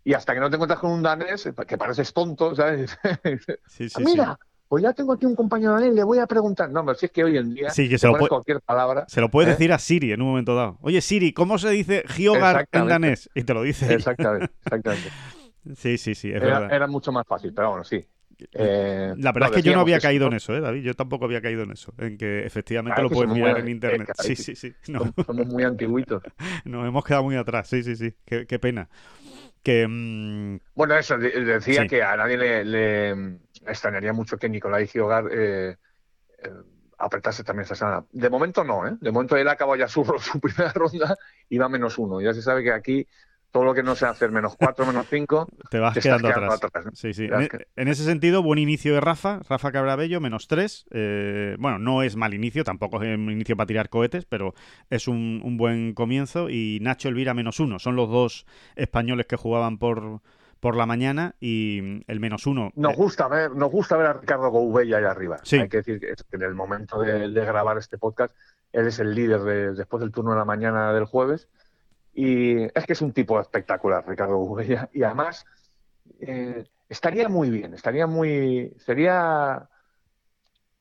[0.05, 2.97] Y hasta que no te encuentras con un danés, que pareces tonto, ¿sabes?
[3.67, 4.39] Sí, sí, Mira,
[4.69, 6.71] pues ya tengo aquí un compañero de él, le voy a preguntar.
[6.71, 9.05] No, pero si es que hoy en día sí, que se lo cualquier palabra.
[9.09, 9.51] Se lo puede ¿eh?
[9.53, 10.79] decir a Siri en un momento dado.
[10.81, 13.31] Oye, Siri, ¿cómo se dice Giogar en danés?
[13.35, 13.93] Y te lo dice.
[13.93, 15.11] Exactamente, exactamente.
[15.77, 16.77] sí, sí, sí, es era, verdad.
[16.77, 18.05] Era mucho más fácil, pero bueno, sí.
[18.53, 20.83] Eh, la verdad es que yo no había caído en eso, ¿eh, David?
[20.83, 24.11] Yo tampoco había caído en eso, en que efectivamente lo puedes mirar en internet.
[24.19, 24.75] sí, sí, sí.
[25.25, 26.23] Somos muy antiguitos.
[26.65, 28.15] Nos hemos quedado muy atrás, sí, sí, sí.
[28.25, 28.89] Qué, qué pena.
[29.63, 33.39] Que, mm, Bueno, eso, decía que a nadie le,
[33.69, 35.77] extrañaría mucho que Nicolai Giogar eh,
[36.39, 36.53] eh,
[36.99, 38.05] apretase también esa semana.
[38.11, 38.97] De momento no, ¿eh?
[39.01, 41.17] De momento él acabó ya su, su primera ronda
[41.49, 42.21] y va menos uno.
[42.21, 43.07] Ya se sabe que aquí
[43.57, 46.61] todo lo que no sea hacer menos 4, menos 5, te vas quedando, atrás.
[46.93, 47.25] Sí, sí.
[47.25, 50.87] E, en, ese sentido, buen inicio de Rafa, Rafa Cabrabello, menos 3.
[50.91, 54.55] Eh, bueno, no es mal inicio, tampoco es un inicio para tirar cohetes, pero
[54.91, 56.51] es un, buen comienzo.
[56.51, 57.79] Y Nacho Elvira, menos 1.
[57.79, 60.21] Son los dos españoles que jugaban por,
[60.67, 62.73] por la mañana y el menos 1.
[62.75, 65.37] Nos eh, gusta ver, nos gusta ver a Ricardo Goubella ahí arriba.
[65.53, 68.35] Hay que decir que, en el momento de, grabar este podcast,
[68.73, 71.47] él es el líder después del turno de la mañana del jueves
[72.13, 74.91] y es que es un tipo espectacular, Ricardo Gubella.
[74.93, 75.45] Y además,
[76.19, 78.75] eh, estaría muy bien, estaría muy.
[78.79, 79.69] Sería.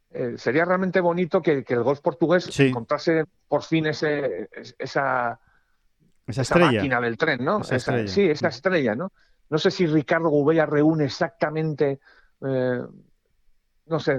[0.09, 5.39] Eh, sería realmente bonito que, el golf portugués encontrase por fin ese, esa,
[6.25, 7.61] esa, máquina del tren, ¿no?
[7.61, 9.11] Esa sí, esa estrella, ¿no?
[9.49, 11.99] No sé si Ricardo Gubella reúne exactamente,
[12.41, 12.81] eh,
[13.85, 14.17] no sé,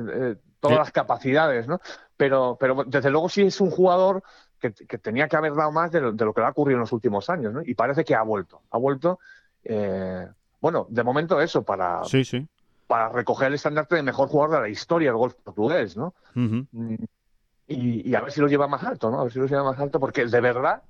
[0.61, 1.81] todas las capacidades, ¿no?
[2.17, 4.23] Pero, pero desde luego sí es un jugador
[4.59, 7.29] que, tenía que haber dado más de lo, que le ha ocurrido en los últimos
[7.31, 7.63] años, ¿no?
[7.63, 8.63] Y parece que ha vuelto.
[8.71, 9.19] Ha vuelto,
[9.65, 10.27] eh,
[10.61, 12.47] bueno, de momento eso, para, sí, sí.
[12.87, 16.15] para recoger el estandarte de mejor jugador de la historia del golf portugués, ¿no?
[16.35, 16.95] Mm,
[17.69, 19.21] Y, y a ver si lo lleva más alto, ¿no?
[19.21, 20.83] A ver si lo lleva más alto, porque de verdad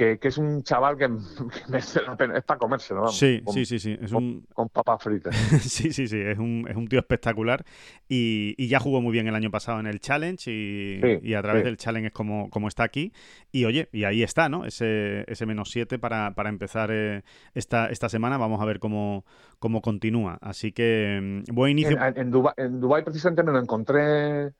[0.00, 3.18] que, que es un chaval que, que merece la pena, es para comérselo, vamos.
[3.18, 3.98] Sí, con, sí, sí, sí.
[4.00, 5.36] Es con- un, con papas fritas.
[5.60, 6.18] sí, sí, sí.
[6.18, 7.62] Es un, es un tío espectacular
[8.08, 11.34] y, y ya jugó muy bien el año pasado en el Challenge y, Sí, y
[11.34, 11.66] a través sí.
[11.66, 13.12] del Challenge es como, como está aquí.
[13.52, 14.64] Y oye, y ahí está, ¿no?
[14.64, 17.22] Ese, ese menos 7 para, para empezar eh,
[17.52, 18.38] esta, esta semana.
[18.38, 19.26] Vamos a ver cómo,
[19.58, 20.38] cómo continúa.
[20.40, 22.02] Así que mm, buen inicio.
[22.02, 24.52] En, en, Dubái, en Dubái precisamente me lo encontré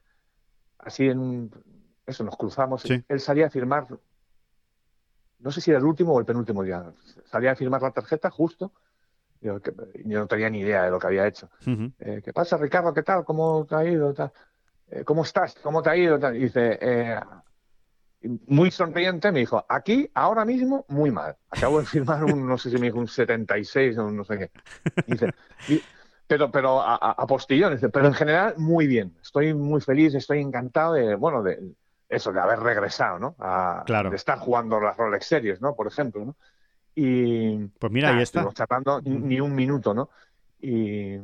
[0.79, 1.51] así en...
[2.07, 2.83] Eso, nos cruzamos.
[2.83, 3.03] Sí.
[3.09, 3.87] Él salía a firmar,
[5.41, 6.85] no sé si era el último o el penúltimo día,
[7.25, 8.73] salía a firmar la tarjeta justo.
[9.41, 9.59] Yo,
[10.05, 11.49] no tenía ni idea de lo que había hecho.
[11.99, 12.93] Eh, ¿Qué pasa, Ricardo?
[12.95, 13.25] ¿Qué tal?
[13.25, 14.13] ¿Cómo te ha ido?
[14.15, 14.33] Tal?
[14.89, 15.55] Eh, ¿Cómo estás?
[15.63, 16.19] ¿Cómo te ha ido?
[16.19, 16.37] Tal.
[16.37, 17.21] Y dice, eh,
[18.47, 21.37] muy sonriente, me dijo, aquí, ahora mismo, muy mal.
[21.49, 24.39] Acabo de firmar un, no sé si me dijo un 76 o un no sé
[24.39, 24.51] qué.
[25.07, 25.31] Y dice,
[25.67, 25.83] y-
[26.27, 29.17] pero, pero a, a- a postillones, pero en general, muy bien.
[29.23, 31.59] Estoy muy feliz, estoy encantado de, bueno, de
[32.11, 33.37] eso, de haber regresado, ¿no?
[33.39, 34.11] A- Claro.
[34.11, 35.75] De estar jugando las Rolex Series, ¿no?
[35.75, 36.37] Por ejemplo, ¿no?
[36.95, 38.53] Y, Pues mira, ahí Nada, está.
[38.53, 40.11] charlando ni- un minuto, ¿no?
[40.61, 41.17] Y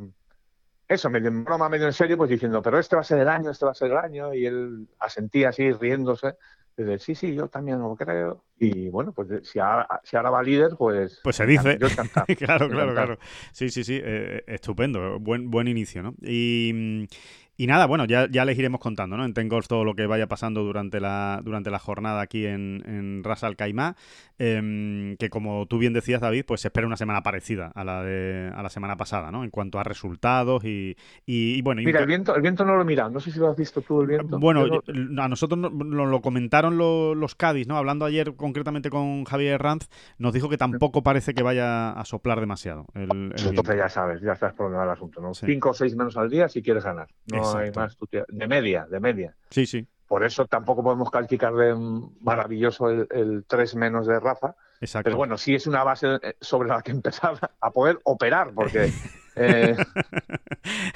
[0.88, 3.28] eso, medio en broma, medio en serio, pues diciendo, pero este va a ser el
[3.28, 6.36] año, este va a ser el año, y él asentía así, riéndose,
[6.76, 10.42] dice, sí, sí, yo también lo creo, y bueno, pues si ahora, si ahora va
[10.44, 11.20] líder, pues...
[11.24, 11.76] Pues se dice.
[11.80, 12.26] Yo encantado.
[12.38, 12.94] claro, claro, Encantado.
[12.94, 13.18] claro.
[13.52, 16.14] Sí, sí, sí, eh, estupendo, buen, buen inicio, ¿no?
[16.22, 17.08] Y,
[17.56, 19.24] y nada, bueno, ya, ya les iremos contando, ¿no?
[19.24, 22.82] En Ten Golf todo lo que vaya pasando durante la, durante la jornada aquí en,
[22.86, 23.96] en Ras Al Khaimah,
[24.38, 28.02] em, que como tú bien decías, David, pues se espera una semana parecida a la
[28.02, 29.44] de a la semana pasada, ¿no?
[29.44, 31.80] En cuanto a resultados y, y, y bueno...
[31.84, 33.80] Mira, el viento, el viento no lo he mirado, no sé si lo has visto
[33.80, 34.38] tú, el viento.
[34.38, 37.76] bueno, no- a nosotros no- nos lo comentaron lo- los Cádiz, ¿no?
[37.76, 39.88] Hablando ayer concretamente con Javier Ranz,
[40.18, 43.88] nos dijo que tampoco parece que vaya a soplar demasiado el, el Pues entonces ya
[43.88, 45.34] sabes, ya sabes por el asunto, ¿no?
[45.34, 45.46] Sí.
[45.46, 47.08] Cinco o seis menos al día si quieres ganar.
[47.32, 47.96] No hay más.
[48.28, 49.34] De media, de media.
[49.50, 51.74] Sí, sí, Por eso tampoco podemos calificar de
[52.20, 54.54] maravilloso el, el 3 menos de Rafa.
[54.80, 55.04] exacto.
[55.04, 58.92] Pero bueno, sí es una base eh, sobre la que empezar a poder operar, porque
[59.36, 59.76] eh,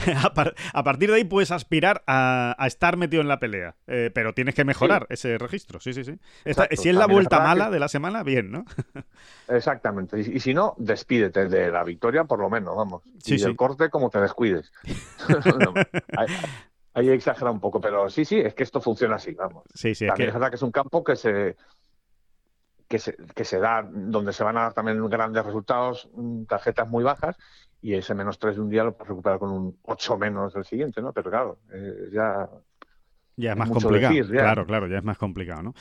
[0.24, 3.76] a, par- a partir de ahí puedes aspirar a, a estar metido en la pelea,
[3.86, 6.18] eh, pero tienes que mejorar ese registro, sí, sí, sí.
[6.44, 8.64] Esta- si es la También es vuelta mala que- de la semana, bien, ¿no?
[9.48, 10.18] exactamente.
[10.20, 13.02] Y, y si no, despídete de la victoria, por lo menos, vamos.
[13.22, 13.54] Sí, y sí.
[13.56, 14.72] corte, como te descuides.
[15.60, 15.74] No,
[16.16, 16.26] ahí,
[16.94, 19.64] ahí exagera un poco, pero sí, sí, es que esto funciona así, vamos.
[19.74, 20.28] Sí, sí, es También que...
[20.28, 21.56] es verdad que es un campo que se
[22.88, 26.88] que se, que se da, donde se van a dar también grandes resultados, mm, tarjetas
[26.88, 27.36] muy bajas,
[27.82, 30.64] y ese menos 3 de un día lo puedes recuperar con un 8 menos del
[30.64, 31.12] siguiente, ¿no?
[31.12, 32.48] Pero claro, eh, ya
[33.40, 34.14] Ya es más mucho complicado.
[34.14, 34.30] decir.
[34.32, 35.74] Claro, claro, ya es más complicado, ¿no?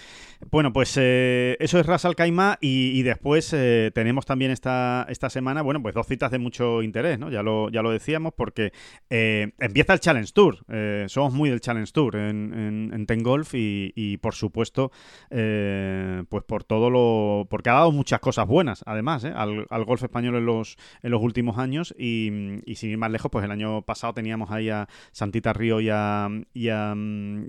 [0.52, 5.06] Bueno, pues eh, eso es Ras Al Khaimah y, y después eh, tenemos también esta,
[5.10, 7.30] esta semana, bueno, pues dos citas de mucho interés, ¿no?
[7.30, 8.72] Ya lo, ya lo decíamos porque
[9.10, 10.60] eh, empieza el Challenge Tour.
[11.08, 14.92] Somos muy del Challenge Tour en, en, en Ten Golf y, y, por supuesto,
[15.30, 17.48] pues por todo lo...
[17.50, 19.34] porque ha dado muchas cosas buenas, además, ¿eh?
[19.36, 22.32] al, al golf español en los, en los últimos años y,
[22.66, 25.90] y sin ir más lejos, pues el año pasado teníamos ahí a Santita Río y
[25.90, 26.96] a, y a,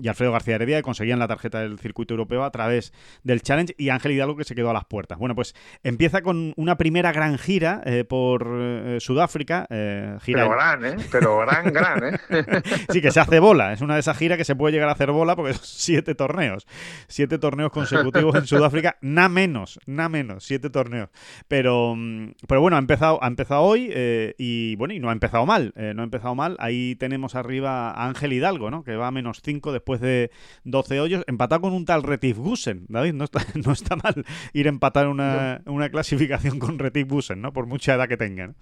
[0.03, 2.93] y Alfredo García Heredia que conseguían la tarjeta del circuito europeo a través
[3.23, 5.19] del Challenge y Ángel Hidalgo que se quedó a las puertas.
[5.19, 9.67] Bueno, pues empieza con una primera gran gira eh, por eh, Sudáfrica.
[9.71, 10.97] eh, gira pero gran, ¿eh?
[11.11, 12.19] Pero gran, gran, ¿eh?
[12.91, 13.73] Sí, que se hace bola.
[13.73, 16.15] Es una de esas giras que se puede llegar a hacer bola porque son siete
[16.15, 16.67] torneos.
[17.09, 18.97] Siete torneos consecutivos en Sudáfrica.
[19.01, 20.45] Nada menos, nada menos.
[20.45, 21.11] Siete torneos.
[21.49, 23.93] Pero, mm, pero bueno, ha empezado, ha empezado hoy
[24.39, 25.73] y bueno, y no ha empezado mal.
[25.77, 26.57] no ha empezado mal.
[26.59, 28.85] Ahí tenemos arriba a Ángel Hidalgo, ¿no?
[28.85, 30.31] Que va a menos cinco después de
[30.65, 31.25] 12 hoyos.
[31.27, 32.87] Empatado con un tal Retif Gusen.
[32.89, 37.41] David, no está, no está mal ir a empatar una, una clasificación con Retif Gusen,
[37.41, 37.53] ¿no?
[37.53, 38.49] Por mucha edad que tenga.
[38.49, 38.55] ¿no?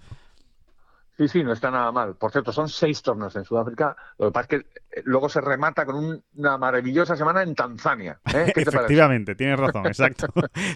[1.19, 2.15] Sí, sí, no está nada mal.
[2.15, 3.93] Por cierto, son seis torneos en Sudáfrica.
[4.17, 4.55] Lo que pasa es que
[4.99, 8.21] eh, luego se remata con un- una maravillosa semana en Tanzania.
[8.33, 8.53] ¿eh?
[8.55, 8.77] ¿Qué te parece?
[8.77, 10.27] Efectivamente, tienes razón, exacto.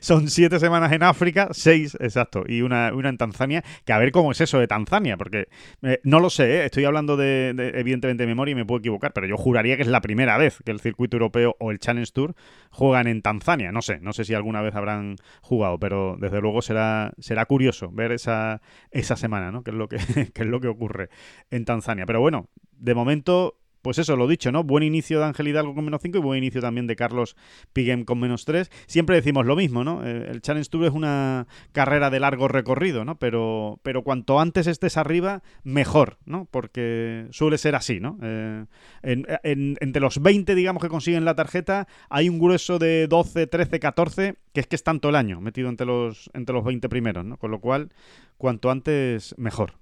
[0.01, 4.11] Son siete semanas en África, seis, exacto, y una, una en Tanzania, que a ver
[4.11, 5.47] cómo es eso de Tanzania, porque
[5.81, 6.65] eh, no lo sé, ¿eh?
[6.65, 9.83] estoy hablando de, de, evidentemente de memoria y me puedo equivocar, pero yo juraría que
[9.83, 12.35] es la primera vez que el circuito europeo o el Challenge Tour
[12.69, 16.61] juegan en Tanzania, no sé, no sé si alguna vez habrán jugado, pero desde luego
[16.61, 19.63] será, será curioso ver esa, esa semana, ¿no?
[19.63, 19.97] Que es lo que,
[20.33, 21.09] que es lo que ocurre
[21.51, 22.05] en Tanzania.
[22.05, 24.63] Pero bueno, de momento pues eso, lo dicho, ¿no?
[24.63, 27.35] Buen inicio de Ángel Hidalgo con menos 5 y buen inicio también de Carlos
[27.73, 28.71] Piguem con menos 3.
[28.87, 30.07] Siempre decimos lo mismo, ¿no?
[30.07, 33.19] Eh, El Challenge Tour es una carrera de largo recorrido, ¿no?
[33.19, 36.47] Pero, pero cuanto antes estés arriba, mejor, ¿no?
[36.49, 38.17] Porque suele ser así, ¿no?
[38.23, 38.63] Eh,
[39.01, 43.47] en- en- entre los 20, digamos, que consiguen la tarjeta, hay un grueso de 12,
[43.47, 46.87] 13, 14, que es que es tanto el año metido entre los, entre los 20
[46.87, 47.35] primeros, ¿no?
[47.35, 47.89] Con lo cual,
[48.37, 49.73] cuanto antes, mejor.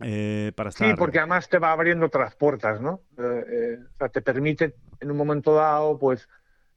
[0.00, 0.88] Eh, para estar.
[0.88, 3.00] Sí, porque además te va abriendo otras puertas, ¿no?
[3.18, 6.28] Eh, eh, o sea, te permite en un momento dado, pues,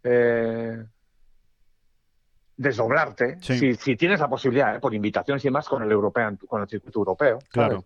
[0.03, 0.84] eh,
[2.55, 3.57] desdoblarte, Sí.
[3.57, 4.80] si, si tienes la posibilidad, ¿eh?
[4.80, 7.39] por invitaciones y demás, con el European, con el circuito europeo.
[7.39, 7.49] ¿sabes?
[7.51, 7.86] Claro.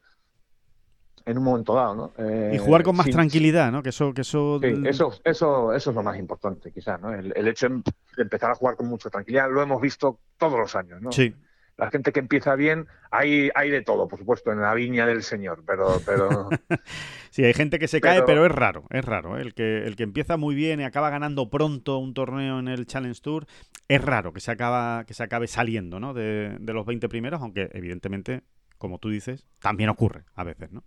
[1.25, 2.53] En un momento dado, ¿no?
[2.53, 3.83] Y jugar con más tranquilidad, ¿no?
[3.83, 4.59] Que eso, que eso.
[4.61, 7.13] Sí, eso, eso, eso es lo más importante, quizás, ¿no?
[7.13, 7.83] El, el hecho de
[8.23, 11.11] empezar a jugar con mucha tranquilidad, lo hemos visto todos los años, ¿no?
[11.11, 11.35] Sí.
[11.77, 15.21] La gente que empieza bien, hay, hay de todo, por supuesto, en la viña del
[15.21, 16.49] Señor, pero, pero
[17.29, 19.37] Sí, hay gente que se cae, Pero- es raro, es raro.
[19.37, 19.41] ¿eh?
[19.41, 22.87] El que, el que empieza muy bien y acaba ganando pronto un torneo en el
[22.87, 23.45] Challenge Tour,
[23.87, 26.15] es raro que se, acaba, que se acabe saliendo ¿no?
[26.15, 28.41] de, de los 20 primeros, aunque evidentemente,
[28.79, 30.83] como tú dices, también ocurre a veces, ¿no?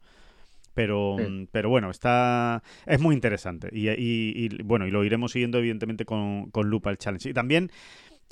[0.74, 1.48] Pero, Sí.
[1.52, 3.68] pero bueno, está es muy interesante.
[3.72, 7.28] Y, y- y, bueno, y lo iremos siguiendo, evidentemente, con, con lupa el challenge.
[7.28, 7.70] Y también,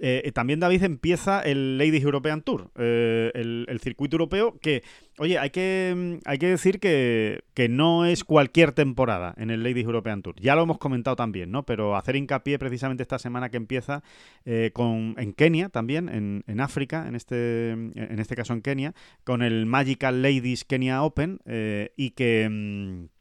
[0.00, 4.82] eh, también David empieza el Ladies European Tour, eh, el, circuito europeo, que,
[5.18, 9.62] oye, hay que, mm, hay que decir que, que no es cualquier temporada en el
[9.62, 10.36] Ladies European Tour.
[10.40, 11.64] Ya lo hemos comentado también, ¿no?
[11.64, 14.02] Pero hacer hincapié precisamente esta semana que empieza
[14.44, 18.94] eh, con, en Kenia también, en, en África, en este, en este caso en Kenia,
[19.24, 22.48] con el Magical Ladies Kenya Open eh, y que...
[22.48, 23.17] mm,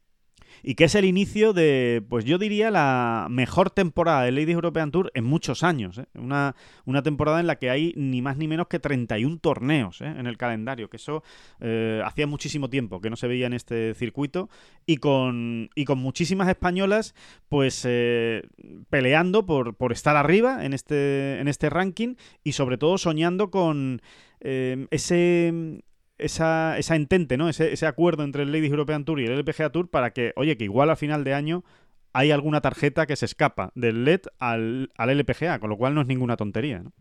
[0.62, 4.90] y que es el inicio de, pues yo diría, la mejor temporada de Ladies European
[4.90, 5.98] Tour en muchos años.
[5.98, 6.06] ¿eh?
[6.14, 6.54] Una,
[6.84, 10.06] una temporada en la que hay ni más ni menos que 31 torneos ¿eh?
[10.06, 11.22] en el calendario, que eso
[11.60, 14.48] eh, hacía muchísimo tiempo que no se veía en este circuito,
[14.86, 17.14] y con, y con muchísimas españolas
[17.48, 18.42] pues eh,
[18.90, 24.00] peleando por, por estar arriba en este, en este ranking y sobre todo soñando con
[24.40, 25.82] ese
[26.18, 27.48] esa, esa entente, ¿no?
[27.48, 30.56] Ese, ese acuerdo entre el Ladies European Tour y el LPGA Tour para que, oye,
[30.56, 31.64] que igual a final de año
[32.12, 36.00] hay alguna tarjeta que se escapa del LED al, al LPGA, con lo cual no
[36.02, 36.92] es ninguna tontería, ¿no?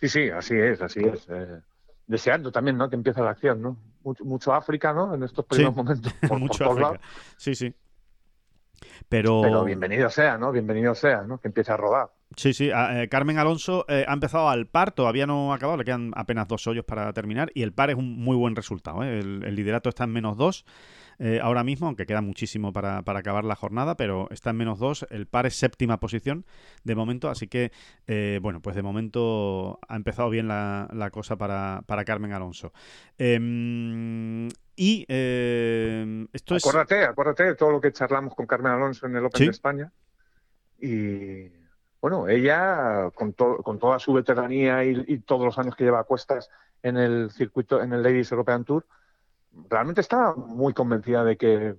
[0.00, 1.28] sí, sí, así es, así es.
[1.28, 1.60] eh,
[2.06, 2.88] deseando también, ¿no?
[2.90, 3.76] Que empiece la acción, ¿no?
[4.02, 5.14] Mucho, mucho África, ¿no?
[5.14, 7.00] En estos primeros momentos, por, por Mucho todos África.
[7.36, 7.74] Sí, sí.
[9.08, 10.52] Pero, Pero bienvenido sea, ¿no?
[10.52, 11.38] Bienvenido sea, ¿no?
[11.40, 12.10] Que empiece a rodar.
[12.36, 12.70] Sí, sí.
[12.70, 16.12] a- eh, Carmen Alonso eh, ha empezado al par, todavía no ha acabado, le quedan
[16.14, 19.02] apenas dos hoyos para terminar y el par es un muy buen resultado.
[19.02, 19.18] ¿eh?
[19.18, 20.64] El, el liderato está en menos dos
[21.42, 25.06] ahora mismo, aunque queda muchísimo para, para acabar la jornada, pero está en menos dos.
[25.10, 26.46] El par es séptima posición
[26.84, 27.72] de momento, así que,
[28.40, 32.72] bueno, pues de momento ha empezado bien la, la cosa para, para Carmen Alonso.
[33.18, 35.04] Em, y
[36.32, 36.64] esto es...
[36.66, 39.44] Acuérdate, acuérdate de todo lo que charlamos con Carmen Alonso en el Open Sí.
[39.44, 39.92] de España.
[40.80, 41.59] Y
[42.00, 46.00] bueno, ella, con, to- con toda su veteranía y, y todos los años que lleva
[46.00, 46.48] a cuestas
[46.82, 48.86] en el circuito, en el Ladies European Tour,
[49.68, 51.76] realmente estaba muy convencida de que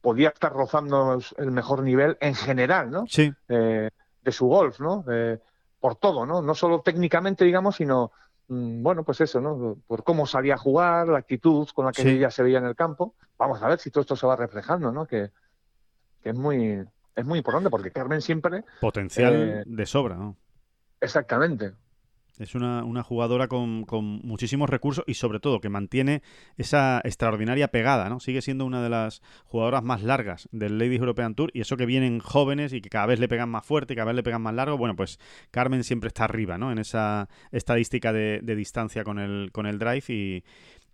[0.00, 3.04] podía estar rozando el mejor nivel en general, ¿no?
[3.06, 3.88] Sí, Eh,
[4.22, 5.04] de su golf, ¿no?
[5.10, 5.38] Eh,
[5.78, 6.42] por todo, ¿no?
[6.42, 8.10] No solo técnicamente, digamos, sino,
[8.48, 9.76] mm, bueno, pues eso, ¿no?
[9.86, 12.08] Por cómo salía a jugar, la actitud con la que Sí.
[12.08, 13.14] ella se veía en el campo.
[13.38, 15.06] Vamos a ver si todo esto se va reflejando, ¿no?
[15.06, 15.30] Que,
[16.22, 16.84] que es muy
[17.16, 20.36] es muy importante porque Carmen siempre, potencial Eh, de sobra, ¿no?
[21.00, 21.72] exactamente,
[22.38, 26.22] Es una, una jugadora con, con muchísimos recursos y sobre todo que mantiene
[26.56, 28.20] esa extraordinaria pegada, ¿no?
[28.20, 31.84] Sigue siendo una de las jugadoras más largas del Ladies European Tour y eso que
[31.86, 34.42] vienen jóvenes y que cada vez le pegan más fuerte y cada vez le pegan
[34.42, 36.72] más largo, bueno, pues Carmen siempre está arriba, ¿no?
[36.72, 40.42] En esa estadística de, de distancia con el, con el drive y,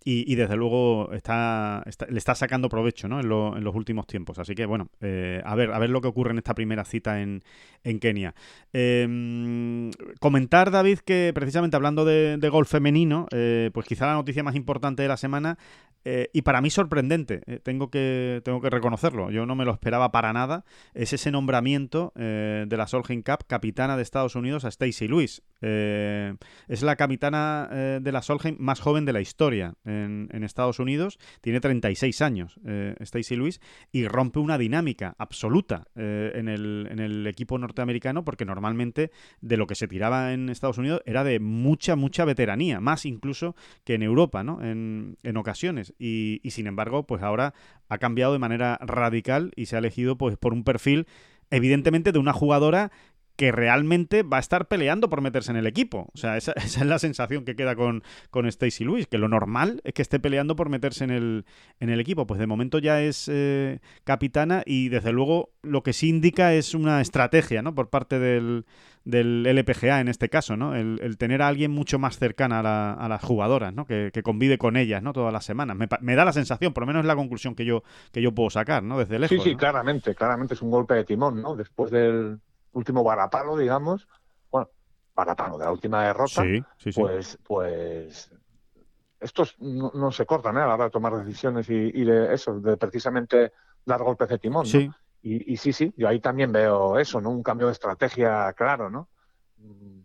[0.03, 3.19] y, desde luego está, le está sacando provecho ¿no?
[3.19, 4.39] en, lo- en los últimos tiempos.
[4.39, 7.21] Así que bueno, eh, a ver, a ver lo que ocurre en esta primera cita
[7.21, 7.41] en,
[7.83, 8.33] en Kenia.
[8.73, 14.43] Eh, comentar, David, que precisamente hablando de, de golf femenino, eh, pues quizá la noticia
[14.43, 15.57] más importante de la semana,
[16.05, 20.11] eh, y para mí sorprendente, tengo, que, tengo que reconocerlo, yo no me lo esperaba
[20.11, 25.07] para nada, es ese nombramiento de la Solheim Cup, capitana de Estados Unidos, a Stacey
[25.09, 25.41] Lewis.
[25.61, 31.59] Es la capitana de la Solheim más joven de la historia en, Estados Unidos, tiene
[31.59, 33.61] 36 años, eh, Stacey Lewis,
[33.91, 39.11] y rompe una dinámica absoluta eh, en, el, en el equipo norteamericano, porque normalmente
[39.41, 43.55] de lo que se tiraba en Estados Unidos era de mucha, mucha veteranía, más incluso
[43.83, 44.63] que en Europa, ¿no?
[44.63, 45.93] En, en ocasiones.
[45.99, 47.53] Y, y sin embargo, pues ahora
[47.89, 51.07] ha cambiado de manera radical y se ha elegido pues por un perfil,
[51.49, 52.91] evidentemente, de una jugadora
[53.39, 56.09] que realmente va a estar peleando por meterse en el equipo.
[56.13, 59.29] O sea, esa, esa es la sensación que queda con, con Stacey Lewis, que lo
[59.29, 61.45] normal es que esté peleando por meterse en el,
[61.79, 62.27] en el equipo.
[62.27, 66.73] Pues de momento ya es eh, capitana y desde luego lo que sí indica es
[66.75, 67.73] una estrategia, ¿no?
[67.73, 68.65] Por parte del,
[69.05, 70.75] del LPGA en este caso, ¿no?
[70.75, 73.85] El, el tener a alguien mucho más cercana a, la- a las jugadoras, ¿no?
[73.85, 75.13] Que, que convive con ellas, ¿no?
[75.13, 75.77] Todas las semanas.
[75.77, 78.33] Me, me da la sensación, por lo menos es la conclusión que yo, que yo
[78.35, 78.99] puedo sacar, ¿no?
[78.99, 79.37] Desde lejos.
[79.37, 79.57] Sí, sí, ¿no?
[79.57, 81.55] claramente, claramente es un golpe de timón, ¿no?
[81.55, 82.39] Después del
[82.73, 84.07] último varapalo, digamos,
[84.51, 84.69] bueno,
[85.15, 87.01] varapalo de la última derrota, Sí, sí, sí.
[87.01, 88.31] pues, pues
[89.19, 90.61] estos no, se cortan ¿eh?
[90.61, 93.51] a la hora de tomar decisiones y, de eso, de precisamente
[93.85, 94.65] dar golpes de timón.
[94.65, 94.89] Sí.
[95.21, 97.29] Y, sí, sí, yo ahí también veo eso, ¿no?
[97.29, 99.09] Un cambio de estrategia claro, ¿no?
[99.57, 99.99] Mm,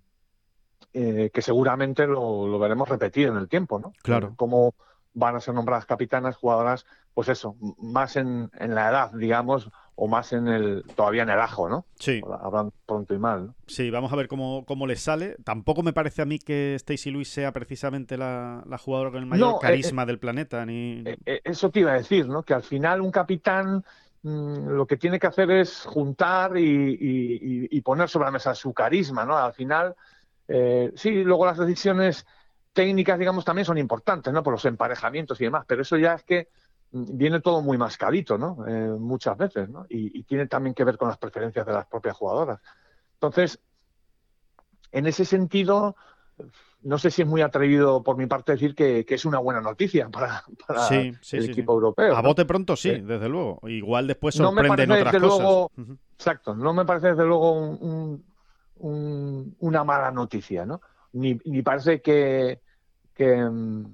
[0.93, 3.93] eh, que seguramente lo, veremos repetir en el tiempo, ¿no?
[4.03, 4.35] Claro.
[4.35, 4.75] Cómo
[5.13, 6.85] van a ser nombradas capitanas, jugadoras,
[7.15, 11.41] pues eso, más en, en la edad, digamos, o más en el todavía en el
[11.41, 11.87] ajo, ¿no?
[11.99, 12.21] Sí.
[12.41, 13.47] Hablan pronto y mal.
[13.47, 13.55] ¿no?
[13.67, 15.37] Sí, vamos a ver cómo, cómo les sale.
[15.45, 19.55] Tampoco me parece a mí que Stacy Lewis sea precisamente la, jugadora con el mayor
[19.55, 20.67] eh, carisma eh, del planeta.
[20.67, 21.05] Ni...
[21.05, 22.43] Eh, eso te iba a decir, ¿no?
[22.43, 23.85] Que al final un capitán
[24.23, 29.25] mm, lo que tiene que hacer es juntar y, poner sobre la mesa su carisma,
[29.25, 29.37] ¿no?
[29.37, 29.95] Al final,
[30.97, 32.27] sí, luego las decisiones
[32.73, 34.43] técnicas, digamos, también son importantes, ¿no?
[34.43, 36.49] Por los emparejamientos y demás, pero eso ya es que
[36.95, 38.65] viene todo muy mascadito, ¿no?
[38.69, 39.85] Eh, muchas veces, ¿no?
[39.89, 42.61] Y, tiene también que ver con las preferencias de las propias jugadoras.
[43.15, 43.61] Entonces,
[44.93, 45.97] en ese sentido,
[46.83, 50.09] no sé si es muy atrevido por mi parte decir que, es una buena noticia
[50.09, 50.45] para,
[51.33, 52.17] el equipo europeo.
[52.17, 53.61] A bote pronto sí, desde luego.
[53.67, 55.89] Igual después sorprenden no otras cosas.
[56.15, 58.21] Exacto, no me parece desde luego
[58.79, 60.81] una mala noticia, ¿no?
[61.13, 62.61] Ni, ni parece que,
[63.15, 63.85] que mm,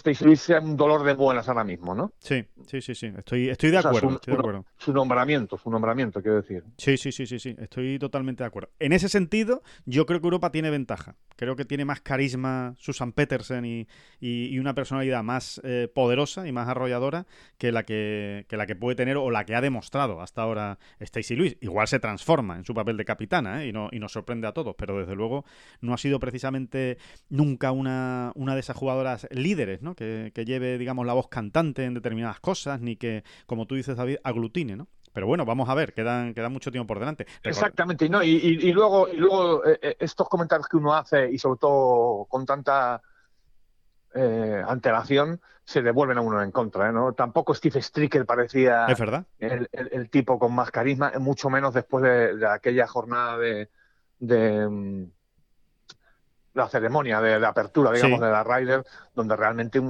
[0.00, 2.12] que sea un dolor de muelas ahora mismo, ¿no?
[2.18, 3.12] Sí, sí, sí, sí.
[3.16, 4.10] Estoy, estoy de acuerdo.
[4.10, 4.66] su, estoy de acuerdo.
[4.78, 6.64] Su nombramiento, su nombramiento, quiero decir.
[6.78, 7.56] Sí, sí, sí, sí, sí.
[7.58, 8.70] Estoy totalmente de acuerdo.
[8.78, 11.16] En ese sentido, yo creo que Europa tiene ventaja.
[11.36, 13.88] Creo que tiene más carisma Susan Petersen y,
[14.20, 17.26] y, una personalidad más eh, poderosa y más arrolladora
[17.58, 20.78] que la que, que, la que puede tener o la que ha demostrado hasta ahora
[21.00, 21.56] Stacey Lewis.
[21.60, 23.68] Igual se transforma en su papel de capitana ¿eh?
[23.68, 25.44] y, no, y nos sorprende a todos, pero desde luego
[25.80, 31.12] no ha sido precisamente nunca una, una de esas jugadoras líderes que, lleve, digamos, la
[31.12, 34.88] voz cantante en determinadas cosas, ni que, como tú dices, David, aglutine, ¿no?
[35.12, 37.26] Pero bueno, vamos a ver, quedan, queda mucho tiempo por delante.
[37.42, 41.58] Exactamente, y, y, luego, y luego eh, eh, estos comentarios que uno hace, y sobre
[41.58, 43.02] todo con tanta
[44.14, 46.92] eh, antelación, se devuelven a uno en contra.
[46.92, 47.12] ¿no?
[47.12, 49.24] Tampoco Steve Stricker parecía ¿Es verdad?
[49.38, 53.68] El, tipo con más carisma, mucho menos después de, aquella jornada de,
[56.54, 58.84] la ceremonia de, apertura, digamos, de la Ryder,
[59.14, 59.80] donde realmente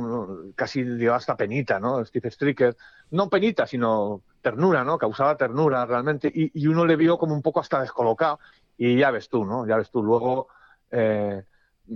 [0.54, 2.04] casi dio hasta penita, ¿no?
[2.04, 2.76] Steve Stricker,
[3.10, 4.98] no penita, sino ternura, ¿no?
[4.98, 8.38] Causaba ternura realmente, y, uno le vio como un poco hasta descolocado,
[8.78, 9.66] y ya ves tú, ¿no?
[9.66, 10.48] Ya ves tú, luego
[10.90, 11.42] eh,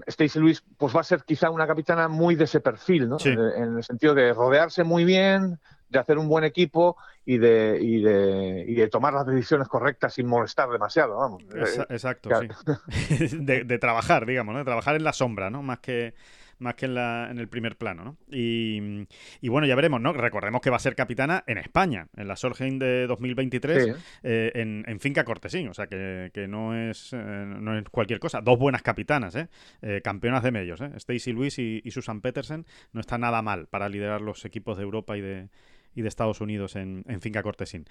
[0.08, 3.18] Stacey Lewis, pues va a ser quizá una capitana muy de ese perfil, ¿no?
[3.24, 5.58] En el sentido de rodearse muy bien,
[5.88, 10.14] de hacer un buen equipo y de, y de, y de tomar las decisiones correctas
[10.14, 11.42] sin molestar demasiado, vamos.
[11.88, 13.36] Exacto, sí.
[13.38, 14.58] de, trabajar, digamos, ¿no?
[14.58, 15.62] De trabajar en la sombra, ¿no?
[15.62, 16.14] Más que
[16.58, 18.16] más que en, la, en el primer plano, ¿no?
[18.30, 19.06] Y,
[19.40, 20.12] y, bueno, ya veremos, ¿no?
[20.12, 24.84] Recordemos que va a ser capitana en España, en la Solheim de 2023, eh, en,
[24.86, 28.40] en, Finca Cortesín, o sea que, que no, es, eh, no es cualquier cosa.
[28.40, 29.48] Dos buenas capitanas, ¿eh?
[29.82, 30.90] eh campeonas de medios, ¿eh?
[30.96, 34.82] Stacy Lewis y, y Susan Petersen no está nada mal para liderar los equipos de
[34.82, 35.48] Europa y de,
[35.96, 37.86] y de Estados Unidos en, Finca Cortesín.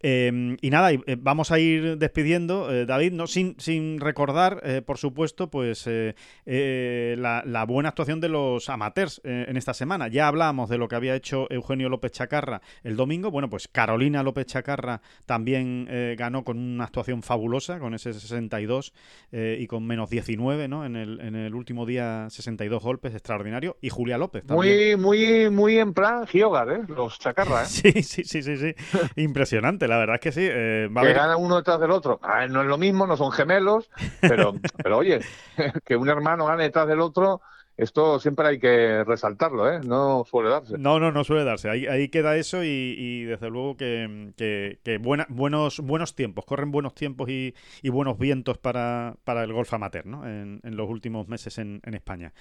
[0.00, 4.80] Em, y nada, eh, vamos a ir despidiendo, eh, David, no sin, sin recordar, eh,
[4.80, 5.86] por supuesto, pues
[6.46, 10.08] la, buena actuación de los amateurs en esta semana.
[10.08, 13.30] Ya hablábamos de lo que había hecho Eugenio López Chacarra el domingo.
[13.30, 18.92] Bueno, pues Carolina López Chacarra también ganó con una actuación fabulosa, con ese 62
[19.32, 20.86] y con menos 19, ¿no?
[20.86, 23.76] En el, en el último día 62 golpes, extraordinario.
[23.80, 25.00] Y Julia López también.
[25.00, 26.82] Muy, muy, muy en plan Giogar, ¿eh?
[26.86, 27.47] Los Chacarra.
[27.50, 27.64] ¿Eh?
[27.66, 28.74] Sí, sí, sí, sí, sí.
[29.16, 30.46] Impresionante, la verdad es que sí.
[30.50, 32.20] Eh, que gana uno detrás del otro.
[32.50, 33.90] no es lo mismo, no son gemelos,
[34.20, 35.20] pero, pero oye,
[35.84, 37.40] que un hermano gane detrás del otro,
[37.76, 39.80] esto siempre hay que resaltarlo, ¿eh?
[39.84, 40.76] No suele darse.
[40.78, 41.70] No, no, no suele darse.
[41.70, 47.28] Ahí, ahí queda eso y, desde luego que, que, buenos, buenos tiempos, corren buenos tiempos
[47.30, 50.26] y, buenos vientos para, para el golf amateur, ¿no?
[50.26, 52.32] En, en los últimos meses en, en España.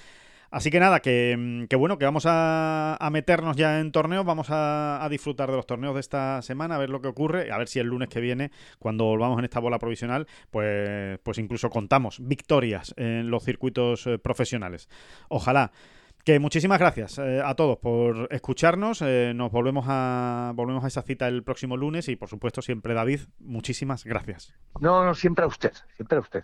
[0.52, 5.06] Así que nada, que, mm, bueno, que vamos a, meternos ya en torneos, vamos a,
[5.10, 7.80] disfrutar de los torneos de esta semana, a ver lo que ocurre, a ver si
[7.80, 12.94] el lunes que viene, cuando volvamos en esta bola provisional, pues, pues incluso contamos victorias
[12.98, 14.90] en los circuitos eh, profesionales.
[15.30, 15.72] Ojalá.
[16.24, 19.02] Que muchísimas gracias eh, a todos por escucharnos.
[19.02, 22.94] Eh, nos volvemos a volvemos a esa cita el próximo lunes y por supuesto siempre
[22.94, 24.54] David, muchísimas gracias.
[24.82, 26.44] No, no, siempre a usted, siempre a usted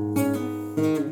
[0.77, 1.10] Mm-hmm.